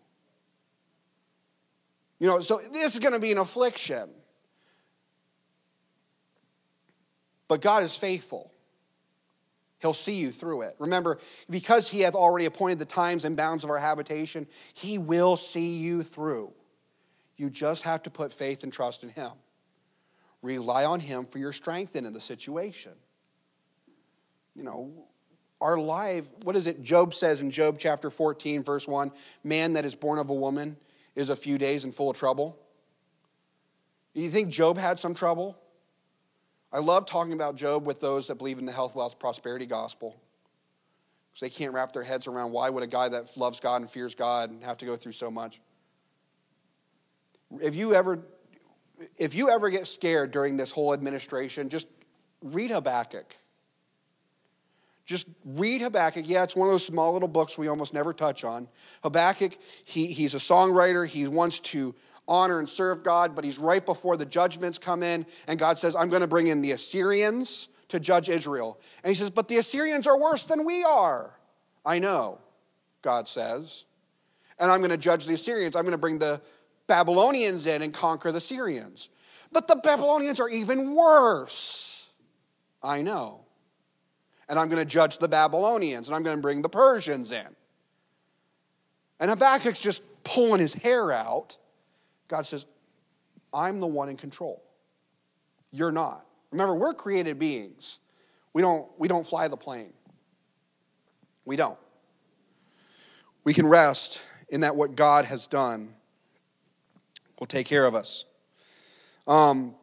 [2.18, 4.10] You know, so this is going to be an affliction.
[7.52, 8.50] But God is faithful.
[9.82, 10.74] He'll see you through it.
[10.80, 15.36] Remember, because He hath already appointed the times and bounds of our habitation, He will
[15.36, 16.54] see you through.
[17.36, 19.32] You just have to put faith and trust in Him.
[20.42, 22.94] Rely on Him for your strength in the situation.
[24.56, 24.94] You know,
[25.60, 29.12] our life, what is it Job says in Job chapter 14, verse 1
[29.44, 30.78] Man that is born of a woman
[31.16, 32.58] is a few days and full of trouble.
[34.16, 35.61] Do you think Job had some trouble?
[36.74, 40.16] I love talking about Job with those that believe in the health, wealth, prosperity gospel.
[41.32, 43.90] Because they can't wrap their heads around why would a guy that loves God and
[43.90, 45.62] fears God have to go through so much.
[47.62, 48.20] If you ever,
[49.18, 51.88] if you ever get scared during this whole administration, just
[52.42, 53.36] read Habakkuk.
[55.06, 56.28] Just read Habakkuk.
[56.28, 58.68] Yeah, it's one of those small little books we almost never touch on.
[59.04, 61.06] Habakkuk, he, he's a songwriter.
[61.06, 61.96] He wants to
[62.28, 65.96] honor and serve God, but he's right before the judgments come in, and God says,
[65.96, 68.80] I'm going to bring in the Assyrians to judge Israel.
[69.04, 71.38] And he says, But the Assyrians are worse than we are.
[71.86, 72.40] I know,
[73.02, 73.86] God says.
[74.60, 75.76] And I'm going to judge the Assyrians.
[75.76, 76.42] I'm going to bring the
[76.88, 79.10] Babylonians in and conquer the Syrians.
[79.52, 82.10] But the Babylonians are even worse.
[82.84, 83.42] I know.
[84.48, 87.48] And I'm going to judge the Babylonians and I'm going to bring the Persians in.
[89.20, 91.58] And Habakkuk's just pulling his hair out.
[92.32, 92.65] God says,
[93.54, 94.63] I'm the one in control.
[95.70, 96.26] You're not.
[96.52, 98.00] Remember, we're created beings.
[98.54, 99.91] We don't, we don't fly the plane.
[101.44, 101.78] We don't.
[103.44, 105.94] We can rest in that what God has done
[107.38, 108.24] will take care of us.
[109.28, 109.76] Um,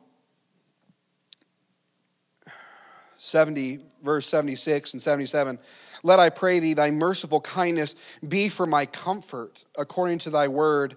[3.19, 5.59] 70, verse 76 and 77.
[6.03, 7.95] Let I pray thee, thy merciful kindness
[8.27, 10.97] be for my comfort, according to thy word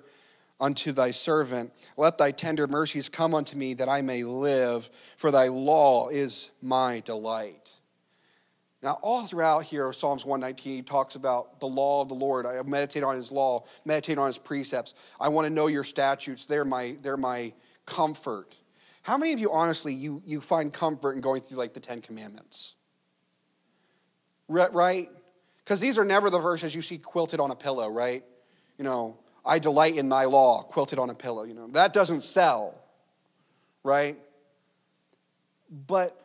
[0.61, 1.73] unto thy servant.
[1.97, 6.51] Let thy tender mercies come unto me, that I may live, for thy law is
[6.61, 7.75] my delight.
[8.83, 12.45] Now, all throughout here, Psalms 119 he talks about the law of the Lord.
[12.45, 14.93] I meditate on his law, meditate on his precepts.
[15.19, 16.45] I want to know your statutes.
[16.45, 17.53] They're my, they're my
[17.85, 18.59] comfort.
[19.03, 22.01] How many of you, honestly, you, you find comfort in going through like the Ten
[22.01, 22.75] Commandments?
[24.47, 25.09] Right?
[25.59, 28.23] Because these are never the verses you see quilted on a pillow, right?
[28.77, 31.43] You know, I delight in thy law, quilted on a pillow.
[31.43, 32.75] You know, that doesn't sell,
[33.83, 34.17] right?
[35.87, 36.15] But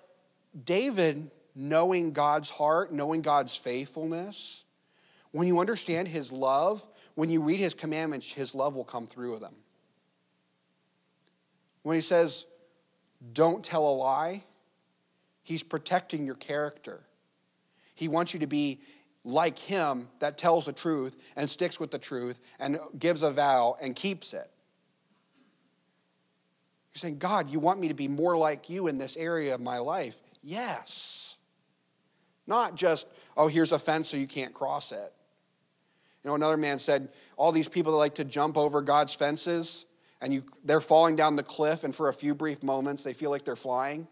[0.64, 4.64] David knowing God's heart, knowing God's faithfulness,
[5.32, 9.32] when you understand His love, when you read His commandments, His love will come through
[9.32, 9.54] with them.
[11.82, 12.46] When He says,
[13.32, 14.44] don't tell a lie,
[15.42, 17.06] He's protecting your character.
[17.94, 18.80] He wants you to be
[19.26, 23.76] like Him that tells the truth and sticks with the truth and gives a vow
[23.80, 24.48] and keeps it.
[26.94, 29.60] You're saying, God, you want me to be more like you in this area of
[29.60, 30.16] my life?
[30.42, 31.36] Yes.
[32.46, 33.06] Not just,
[33.36, 35.12] oh, here's a fence so you can't cross it.
[36.22, 39.84] You know, another man said, all these people that like to jump over God's fences,
[40.20, 43.30] and you, they're falling down the cliff, and for a few brief moments, they feel
[43.30, 44.06] like they're flying,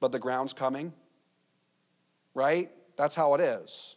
[0.00, 0.92] but the ground's coming.
[2.32, 2.70] Right?
[2.96, 3.96] That's how it is.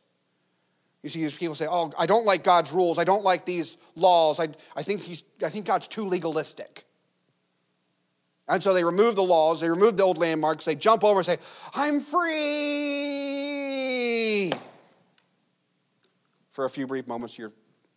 [1.04, 3.00] You see, people say, oh, I don't like God's rules.
[3.00, 4.40] I don't like these laws.
[4.40, 6.86] I, I, think, he's, I think God's too legalistic.
[8.50, 11.26] And so they remove the laws, they remove the old landmarks, they jump over and
[11.26, 11.38] say,
[11.74, 12.24] I'm free
[16.52, 17.52] for a few brief moments of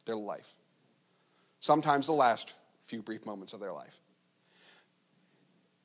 [0.07, 0.57] their life.
[1.61, 2.53] Sometimes the last
[2.85, 4.01] few brief moments of their life.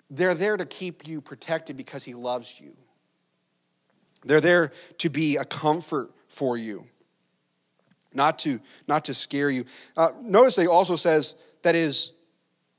[0.09, 2.75] They're there to keep you protected because He loves you.
[4.23, 6.87] They're there to be a comfort for you,
[8.15, 9.65] not to, not to scare you.
[9.95, 12.11] Uh, notice he also says that is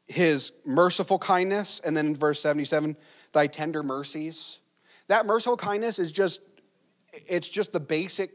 [0.08, 2.96] his merciful kindness, and then in verse 77,
[3.32, 4.60] thy tender mercies.
[5.08, 6.40] That merciful kindness is just,
[7.26, 8.32] it's just the basic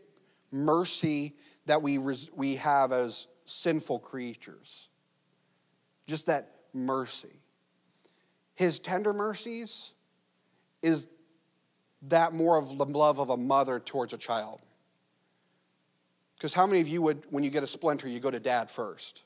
[0.51, 1.35] mercy
[1.65, 4.89] that we, we have as sinful creatures.
[6.07, 7.41] Just that mercy.
[8.55, 9.93] His tender mercies
[10.81, 11.07] is
[12.03, 14.59] that more of the love of a mother towards a child.
[16.41, 18.71] Because how many of you would, when you get a splinter, you go to dad
[18.71, 19.23] first?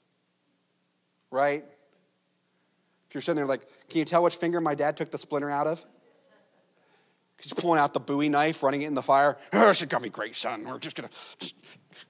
[1.31, 1.63] Right?
[3.13, 5.65] You're sitting there like, can you tell which finger my dad took the splinter out
[5.65, 5.81] of?
[7.41, 9.37] He's pulling out the Bowie knife, running it in the fire.
[9.53, 10.65] Oh, is gonna be great, son.
[10.65, 11.07] We're just gonna,
[11.39, 11.55] just,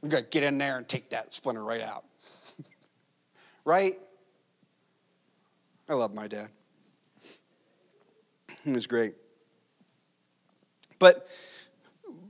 [0.01, 2.05] we're gonna get in there and take that splinter right out.
[3.63, 3.99] right?
[5.87, 6.49] I love my dad.
[8.63, 9.13] He was great.
[10.97, 11.27] But,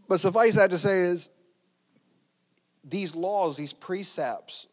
[0.10, 1.30] but suffice that to say is,
[2.88, 4.68] these laws, these precepts,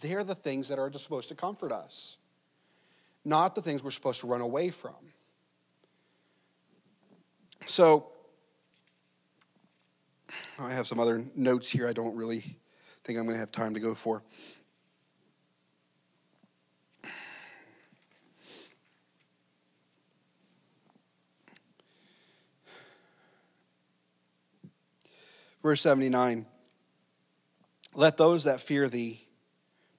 [0.00, 2.18] they're the things that are supposed to comfort us
[3.28, 4.94] not the things we're supposed to run away from.
[7.66, 8.08] So,
[10.58, 12.40] I have some other notes here I don't really
[13.04, 14.22] think I'm going to have time to go for.
[25.62, 26.46] Verse 79
[27.98, 29.26] Let those that fear thee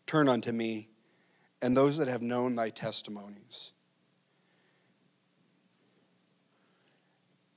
[0.07, 0.87] turn unto me
[1.61, 3.73] and those that have known thy testimonies.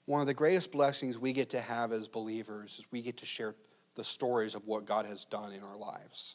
[0.05, 3.24] One of the greatest blessings we get to have as believers is we get to
[3.24, 3.55] share
[3.95, 6.34] the stories of what God has done in our lives.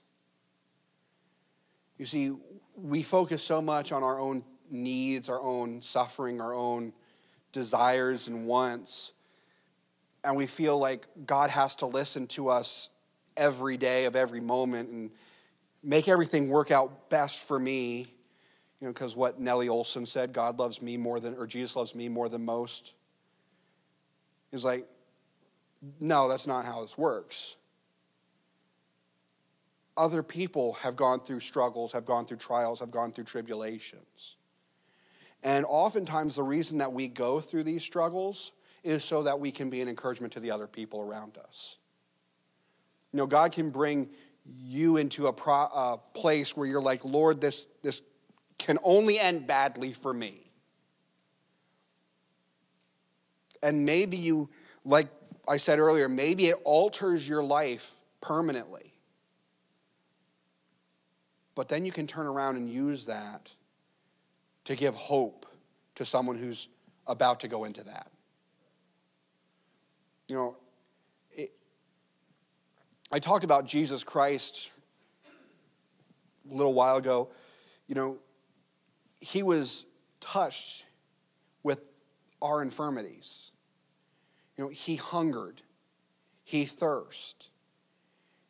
[1.97, 2.31] You see,
[2.77, 6.93] we focus so much on our own needs, our own suffering, our own
[7.51, 9.11] desires and wants,
[10.23, 12.89] and we feel like God has to listen to us
[13.37, 15.11] every day of every moment and
[15.83, 18.07] make everything work out best for me,
[18.79, 21.95] you know, because what Nellie Oleson said, God loves me more than, or Jesus loves
[21.95, 22.93] me more than most,
[24.51, 24.85] is like,
[25.99, 27.55] no, that's not how this works.
[29.95, 34.35] Other people have gone through struggles, have gone through trials, have gone through tribulations.
[35.43, 38.51] And oftentimes, the reason that we go through these struggles
[38.83, 41.77] is so that we can be an encouragement to the other people around us.
[43.13, 44.09] You know, God can bring
[44.45, 48.01] you into a, pro, a place where you're like, Lord, this, this
[48.57, 50.51] can only end badly for me.
[53.63, 54.49] And maybe you,
[54.85, 55.07] like
[55.47, 58.93] I said earlier, maybe it alters your life permanently.
[61.55, 63.51] But then you can turn around and use that
[64.65, 65.45] to give hope
[65.95, 66.67] to someone who's
[67.07, 68.11] about to go into that.
[70.27, 70.57] You know,
[73.11, 74.69] I talked about Jesus Christ
[76.49, 77.29] a little while ago.
[77.87, 78.17] You know,
[79.19, 79.85] he was
[80.19, 80.85] touched
[81.63, 81.81] with
[82.41, 83.51] our infirmities.
[84.57, 85.61] You know, he hungered,
[86.43, 87.47] he thirsted,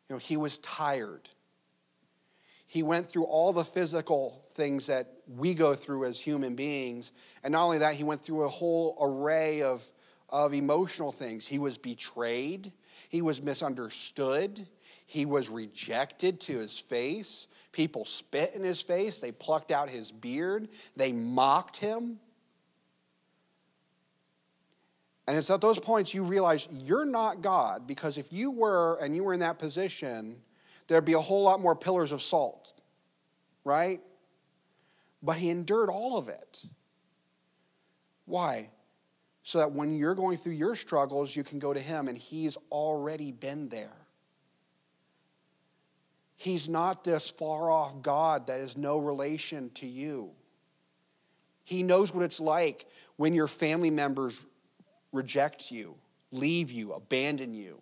[0.08, 1.28] you know, he was tired.
[2.66, 7.12] He went through all the physical things that we go through as human beings.
[7.42, 9.90] And not only that, he went through a whole array of,
[10.30, 11.46] of emotional things.
[11.46, 12.72] He was betrayed,
[13.08, 14.66] he was misunderstood.
[15.06, 17.46] He was rejected to his face.
[17.72, 19.18] People spit in his face.
[19.18, 20.68] They plucked out his beard.
[20.96, 22.20] They mocked him.
[25.26, 29.16] And it's at those points you realize you're not God because if you were and
[29.16, 30.36] you were in that position,
[30.88, 32.74] there'd be a whole lot more pillars of salt,
[33.64, 34.02] right?
[35.22, 36.66] But he endured all of it.
[38.26, 38.68] Why?
[39.48, 42.58] So that when you're going through your struggles, you can go to Him and He's
[42.70, 43.96] already been there.
[46.36, 50.32] He's not this far off God that is no relation to you.
[51.64, 54.44] He knows what it's like when your family members
[55.12, 55.94] reject you,
[56.30, 57.80] leave you, abandon you.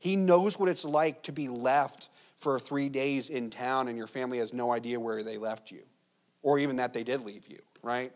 [0.00, 4.06] He knows what it's like to be left for three days in town and your
[4.06, 5.80] family has no idea where they left you,
[6.42, 8.12] or even that they did leave you, right?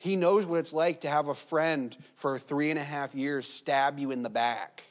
[0.00, 3.46] He knows what it's like to have a friend for three and a half years
[3.46, 4.82] stab you in the back.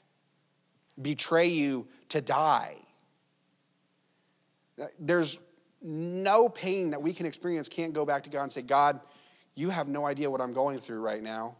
[1.01, 2.76] betray you to die.
[4.99, 5.39] There's
[5.82, 8.99] no pain that we can experience can't go back to God and say, God,
[9.55, 11.55] you have no idea what I'm going through right now.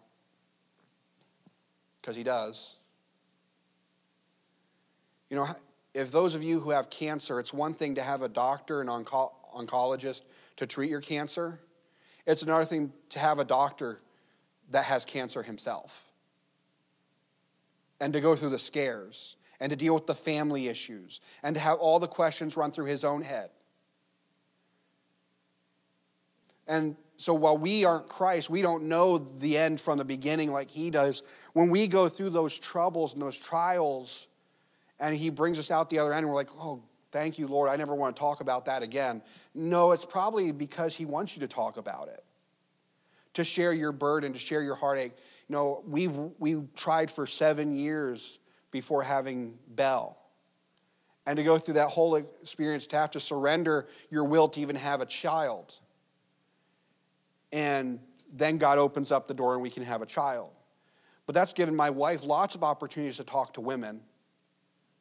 [2.00, 2.78] Because He does.
[5.32, 5.48] You know,
[5.96, 8.90] if those of you who have cancer, it's one thing to have a doctor and
[8.92, 10.22] onco- oncologist
[10.58, 11.60] to treat your cancer,
[12.30, 14.00] it's another thing to have a doctor
[14.70, 16.06] that has cancer himself
[18.00, 21.60] and to go through the scares and to deal with the family issues and to
[21.60, 23.50] have all the questions run through his own head.
[26.68, 30.70] And so while we aren't Christ, we don't know the end from the beginning like
[30.70, 31.24] he does.
[31.54, 34.28] When we go through those troubles and those trials,
[35.00, 37.76] and he brings us out the other end, we're like, oh, thank you, Lord, I
[37.76, 39.22] never want to talk about that again.
[39.54, 42.24] No, it's probably because he wants you to talk about it,
[43.34, 45.14] to share your burden, to share your heartache.
[45.48, 48.40] You know, we've, we've tried for seven years
[48.72, 50.18] before having Bell,
[51.26, 54.76] And to go through that whole experience, to have to surrender your will to even
[54.76, 55.80] have a child.
[57.52, 58.00] And
[58.32, 60.52] then God opens up the door and we can have a child.
[61.26, 64.02] But that's given my wife lots of opportunities to talk to women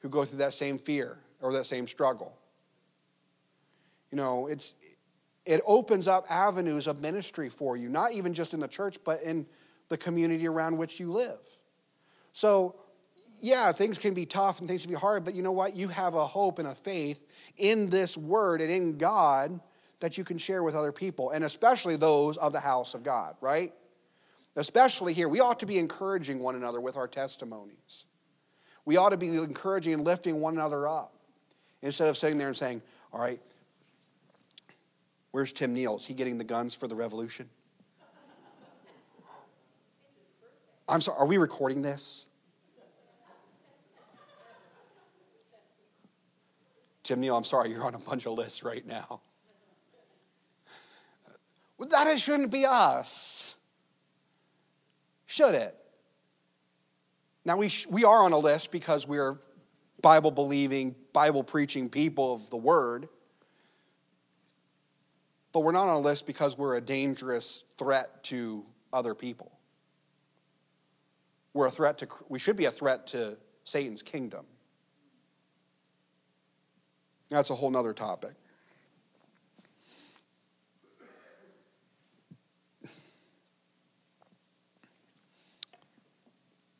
[0.01, 2.37] who go through that same fear or that same struggle.
[4.11, 4.75] You know, it's
[5.49, 9.23] it opens up avenues of ministry for you, not even just in the church, but
[9.23, 9.47] in
[9.89, 11.41] the community around which you live.
[12.35, 12.77] So,
[13.41, 15.75] yeah, things can be tough and things can be hard, but you know what?
[15.75, 17.25] You have a hope and a faith
[17.57, 19.59] in this word and in God
[20.01, 23.35] that you can share with other people, and especially those of the house of God,
[23.41, 23.73] right?
[24.55, 28.05] Especially here, we ought to be encouraging one another with our testimonies.
[28.85, 31.18] We ought to be encouraging and lifting one another up
[31.83, 33.41] instead of sitting there and saying, All right,
[35.31, 35.97] where's Tim Neal?
[35.97, 37.49] Is he getting the guns for the revolution?
[40.89, 42.27] I'm sorry, are we recording this?
[47.03, 49.21] Tim Neal, I'm sorry, you're on a bunch of lists right now.
[51.79, 53.57] Well, that shouldn't be us.
[55.27, 55.75] Should it?
[57.45, 59.39] Now, we, sh- we are on a list because we're
[60.03, 63.09] Bible believing, Bible preaching people of the Word.
[65.53, 69.51] But we're not on a list because we're a dangerous threat to other people.
[71.55, 74.45] We're a threat to, we should be a threat to Satan's kingdom.
[77.29, 78.35] That's a whole nother topic.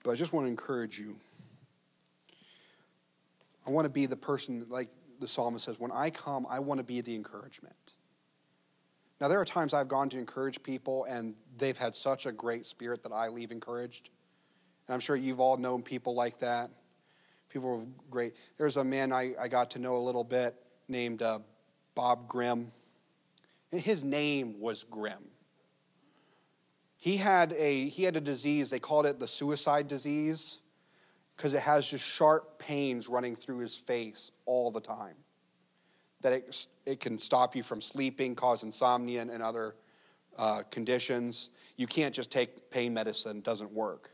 [0.03, 1.17] But I just want to encourage you.
[3.69, 4.89] I want to be the person, like
[5.21, 7.97] the psalmist says, when I come, I want to be the encouragement.
[9.21, 12.65] Now, there are times I've gone to encourage people, and they've had such a great
[12.65, 14.09] spirit that I leave encouraged.
[14.87, 16.71] And I'm sure you've all known people like that.
[17.51, 18.33] People are great.
[18.57, 20.55] There's a man I, I got to know a little bit
[20.89, 21.41] named uh,
[21.95, 22.73] Bob Grimm.
[23.71, 25.29] His name was Grimm.
[26.97, 30.61] He had a, he had a disease, they called it the suicide disease,
[31.39, 35.15] because it has just sharp pains running through his face all the time.
[36.21, 39.77] That it, it can stop you from sleeping, cause insomnia and other
[40.37, 41.51] uh, conditions.
[41.77, 44.11] You can't just take pain medicine, it doesn't work.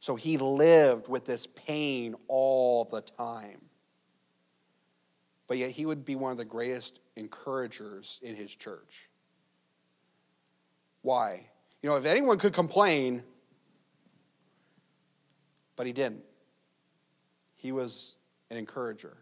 [0.00, 3.60] So he lived with this pain all the time.
[5.46, 9.10] But yet he would be one of the greatest encouragers in his church.
[11.02, 11.46] Why?
[11.82, 13.22] You know, if anyone could complain,
[15.76, 16.22] but he didn't.
[17.64, 18.16] He was
[18.50, 19.16] an encourager.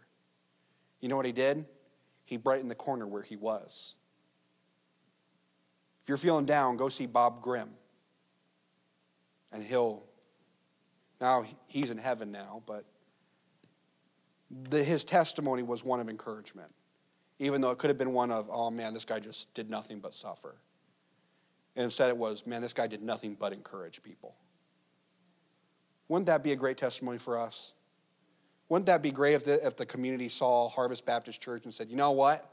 [0.99, 1.63] You know what he did?
[2.25, 3.95] He brightened the corner where he was.
[6.01, 7.69] If you're feeling down, go see Bob Grimm.
[9.53, 10.03] And he'll,
[11.21, 12.83] now he's in heaven now, but
[14.69, 16.73] the, his testimony was one of encouragement,
[17.39, 19.99] even though it could have been one of, oh man, this guy just did nothing
[19.99, 20.57] but suffer.
[21.77, 24.35] And instead it was, man, this guy did nothing but encourage people.
[26.09, 27.73] Wouldn't that be a great testimony for us?
[28.73, 31.91] Wouldn't that be great if the, if the community saw Harvest Baptist Church and said,
[31.91, 32.49] you know what?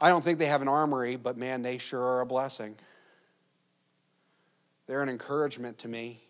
[0.00, 2.74] I don't think they have an armory, but man, they sure are a blessing.
[4.86, 6.22] They're an encouragement to me.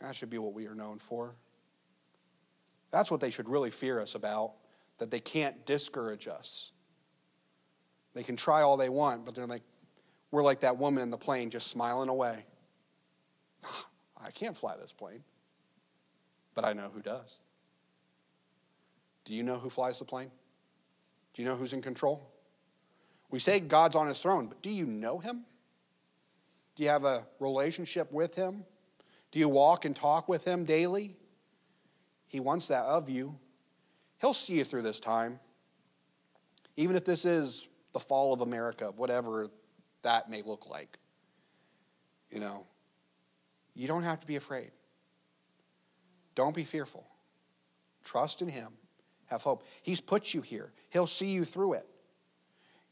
[0.00, 1.34] That should be what we are known for.
[2.92, 4.52] That's what they should really fear us about,
[4.98, 6.70] that they can't discourage us.
[8.14, 9.62] They can try all they want, but they're like,
[10.30, 12.44] we're like that woman in the plane just smiling away.
[14.24, 15.22] I can't fly this plane,
[16.54, 17.38] but I know who does.
[19.24, 20.30] Do you know who flies the plane?
[21.34, 22.28] Do you know who's in control?
[23.30, 25.44] We say God's on his throne, but do you know him?
[26.76, 28.64] Do you have a relationship with him?
[29.32, 31.16] Do you walk and talk with Him daily?
[32.26, 33.38] He wants that of you.
[34.20, 35.40] He'll see you through this time.
[36.76, 39.48] Even if this is the fall of America, whatever
[40.02, 40.98] that may look like.
[42.30, 42.66] You know,
[43.74, 44.70] you don't have to be afraid.
[46.34, 47.06] Don't be fearful.
[48.04, 48.72] Trust in Him.
[49.26, 49.64] Have hope.
[49.82, 51.86] He's put you here, He'll see you through it.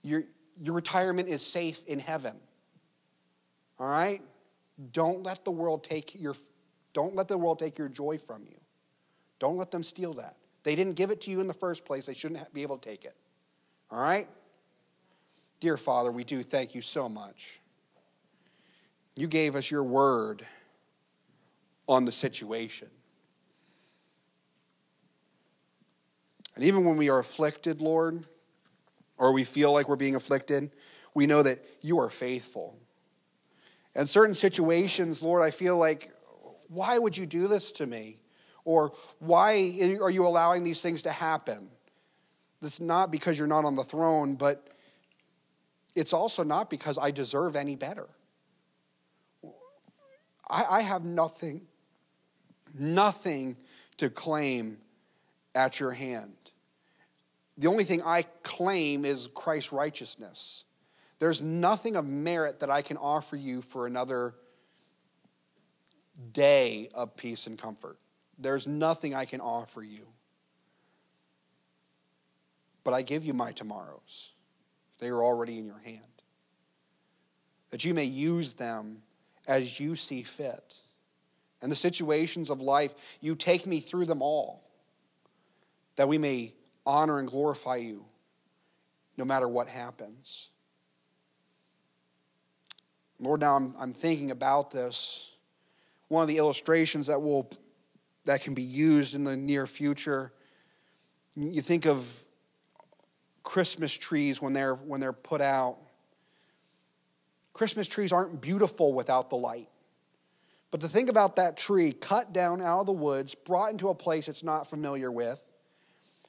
[0.02, 0.22] Your,
[0.62, 2.36] your retirement is safe in heaven.
[3.78, 4.22] All right?
[4.92, 6.34] Don't let the world take your
[6.92, 8.56] don't let the world take your joy from you.
[9.38, 10.36] Don't let them steal that.
[10.64, 12.06] They didn't give it to you in the first place.
[12.06, 13.14] They shouldn't be able to take it.
[13.90, 14.28] All right?
[15.60, 17.60] Dear Father, we do thank you so much.
[19.16, 20.44] You gave us your word
[21.90, 22.88] on the situation.
[26.54, 28.26] And even when we are afflicted, Lord,
[29.18, 30.70] or we feel like we're being afflicted,
[31.14, 32.78] we know that you are faithful.
[33.94, 36.12] And certain situations, Lord, I feel like,
[36.68, 38.20] why would you do this to me?
[38.64, 41.70] Or why are you allowing these things to happen?
[42.62, 44.68] It's not because you're not on the throne, but
[45.96, 48.08] it's also not because I deserve any better.
[50.48, 51.62] I, I have nothing,
[52.78, 53.56] nothing
[53.98, 54.78] to claim
[55.54, 56.34] at your hand.
[57.58, 60.64] The only thing I claim is Christ's righteousness.
[61.18, 64.34] There's nothing of merit that I can offer you for another
[66.32, 67.98] day of peace and comfort.
[68.38, 70.06] There's nothing I can offer you.
[72.84, 74.32] But I give you my tomorrows.
[74.98, 76.00] They are already in your hand.
[77.70, 79.02] That you may use them
[79.46, 80.80] as you see fit.
[81.62, 84.64] And the situations of life, you take me through them all.
[85.96, 86.54] That we may
[86.86, 88.06] honor and glorify you
[89.16, 90.50] no matter what happens.
[93.18, 95.32] Lord, now I'm, I'm thinking about this.
[96.08, 97.50] One of the illustrations that will
[98.24, 100.32] that can be used in the near future.
[101.36, 102.24] You think of
[103.42, 105.78] Christmas trees when they're when they're put out.
[107.52, 109.68] Christmas trees aren't beautiful without the light.
[110.70, 113.94] But to think about that tree cut down out of the woods, brought into a
[113.94, 115.44] place it's not familiar with,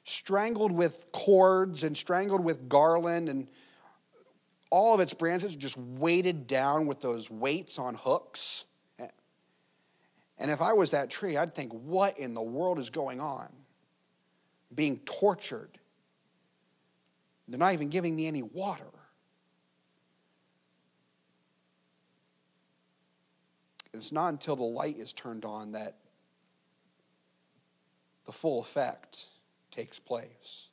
[0.04, 3.48] strangled with cords and strangled with garland and
[4.70, 8.64] all of its branches just weighted down with those weights on hooks.
[10.38, 13.48] And if I was that tree, I'd think, what in the world is going on?
[14.74, 15.78] Being tortured.
[17.46, 18.82] They're not even giving me any water.
[23.94, 25.96] It's not until the light is turned on that
[28.24, 29.26] the full effect
[29.70, 30.68] takes place.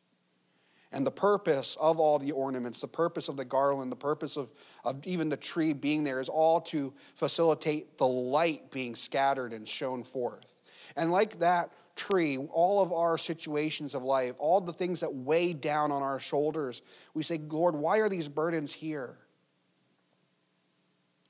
[0.91, 4.51] And the purpose of all the ornaments, the purpose of the garland, the purpose of,
[4.83, 9.67] of even the tree being there is all to facilitate the light being scattered and
[9.67, 10.55] shown forth.
[10.95, 15.53] And like that tree, all of our situations of life, all the things that weigh
[15.53, 16.81] down on our shoulders,
[17.13, 19.17] we say, Lord, why are these burdens here?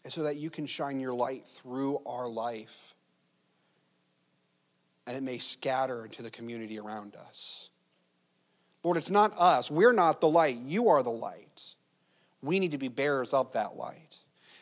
[0.09, 2.95] And so that you can shine your light through our life
[5.05, 7.69] and it may scatter into the community around us.
[8.83, 9.69] Lord, it's not us.
[9.69, 10.55] We're not the light.
[10.55, 11.75] You are the light.
[12.41, 14.17] We need to be bearers of that light.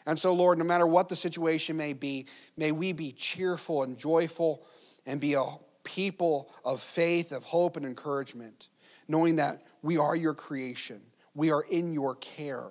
[0.06, 2.26] And so, Lord, no matter what the situation may be,
[2.58, 4.66] may we be cheerful and joyful
[5.06, 5.46] and be a
[5.86, 8.68] people of faith, of hope, and encouragement,
[9.08, 11.00] knowing that we are your creation.
[11.36, 12.68] We are in your care.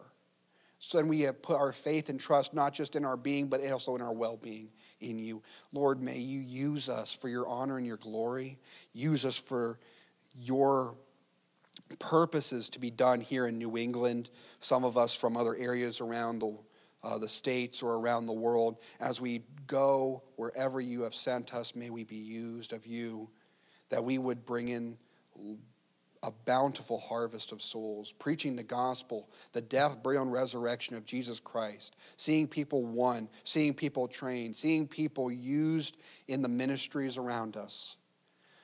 [0.89, 3.61] So then we have put our faith and trust not just in our being, but
[3.73, 4.69] also in our well being
[5.01, 5.43] in you.
[5.73, 8.61] Lord, may you use us for your honor and your glory.
[8.93, 9.81] Use us for
[10.39, 10.95] your
[11.99, 14.31] purposes to be done here in New England,
[14.61, 16.57] some of us from other areas around the,
[17.03, 18.77] uh, the states or around the world.
[19.01, 23.29] As we go wherever you have sent us, may we be used of you,
[23.89, 24.97] that we would bring in
[26.27, 31.41] a bountiful harvest of souls, preaching the gospel, the death, burial, and resurrection of Jesus
[31.41, 35.97] Christ, seeing people won, seeing people trained, seeing people used
[36.27, 37.97] in the ministries around us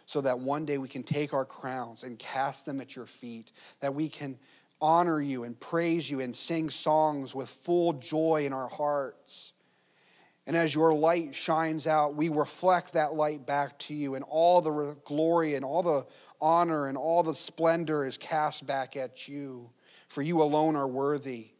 [0.06, 3.52] so that one day we can take our crowns and cast them at your feet,
[3.80, 4.36] that we can
[4.80, 9.52] honor you and praise you and sing songs with full joy in our hearts.
[10.46, 14.60] And as your light shines out, we reflect that light back to you, and all
[14.60, 16.04] the glory and all the
[16.42, 19.70] honor and all the splendor is cast back at you.
[20.08, 21.52] For you alone are worthy.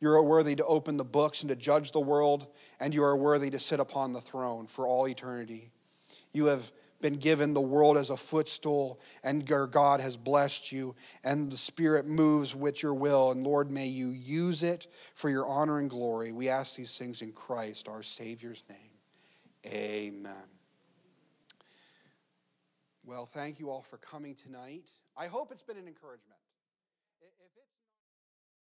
[0.00, 2.48] You are worthy to open the books and to judge the world,
[2.80, 5.70] and you are worthy to sit upon the throne for all eternity.
[6.32, 10.94] You have been given the world as a footstool, and your God has blessed you,
[11.22, 13.30] and the Spirit moves with your will.
[13.30, 16.32] And Lord, may you use it for your honor and glory.
[16.32, 18.78] We ask these things in Christ, our Savior's name.
[19.66, 20.53] Amen.
[23.06, 24.90] Well, thank you all for coming tonight.
[25.14, 26.38] I hope it's been an encouragement.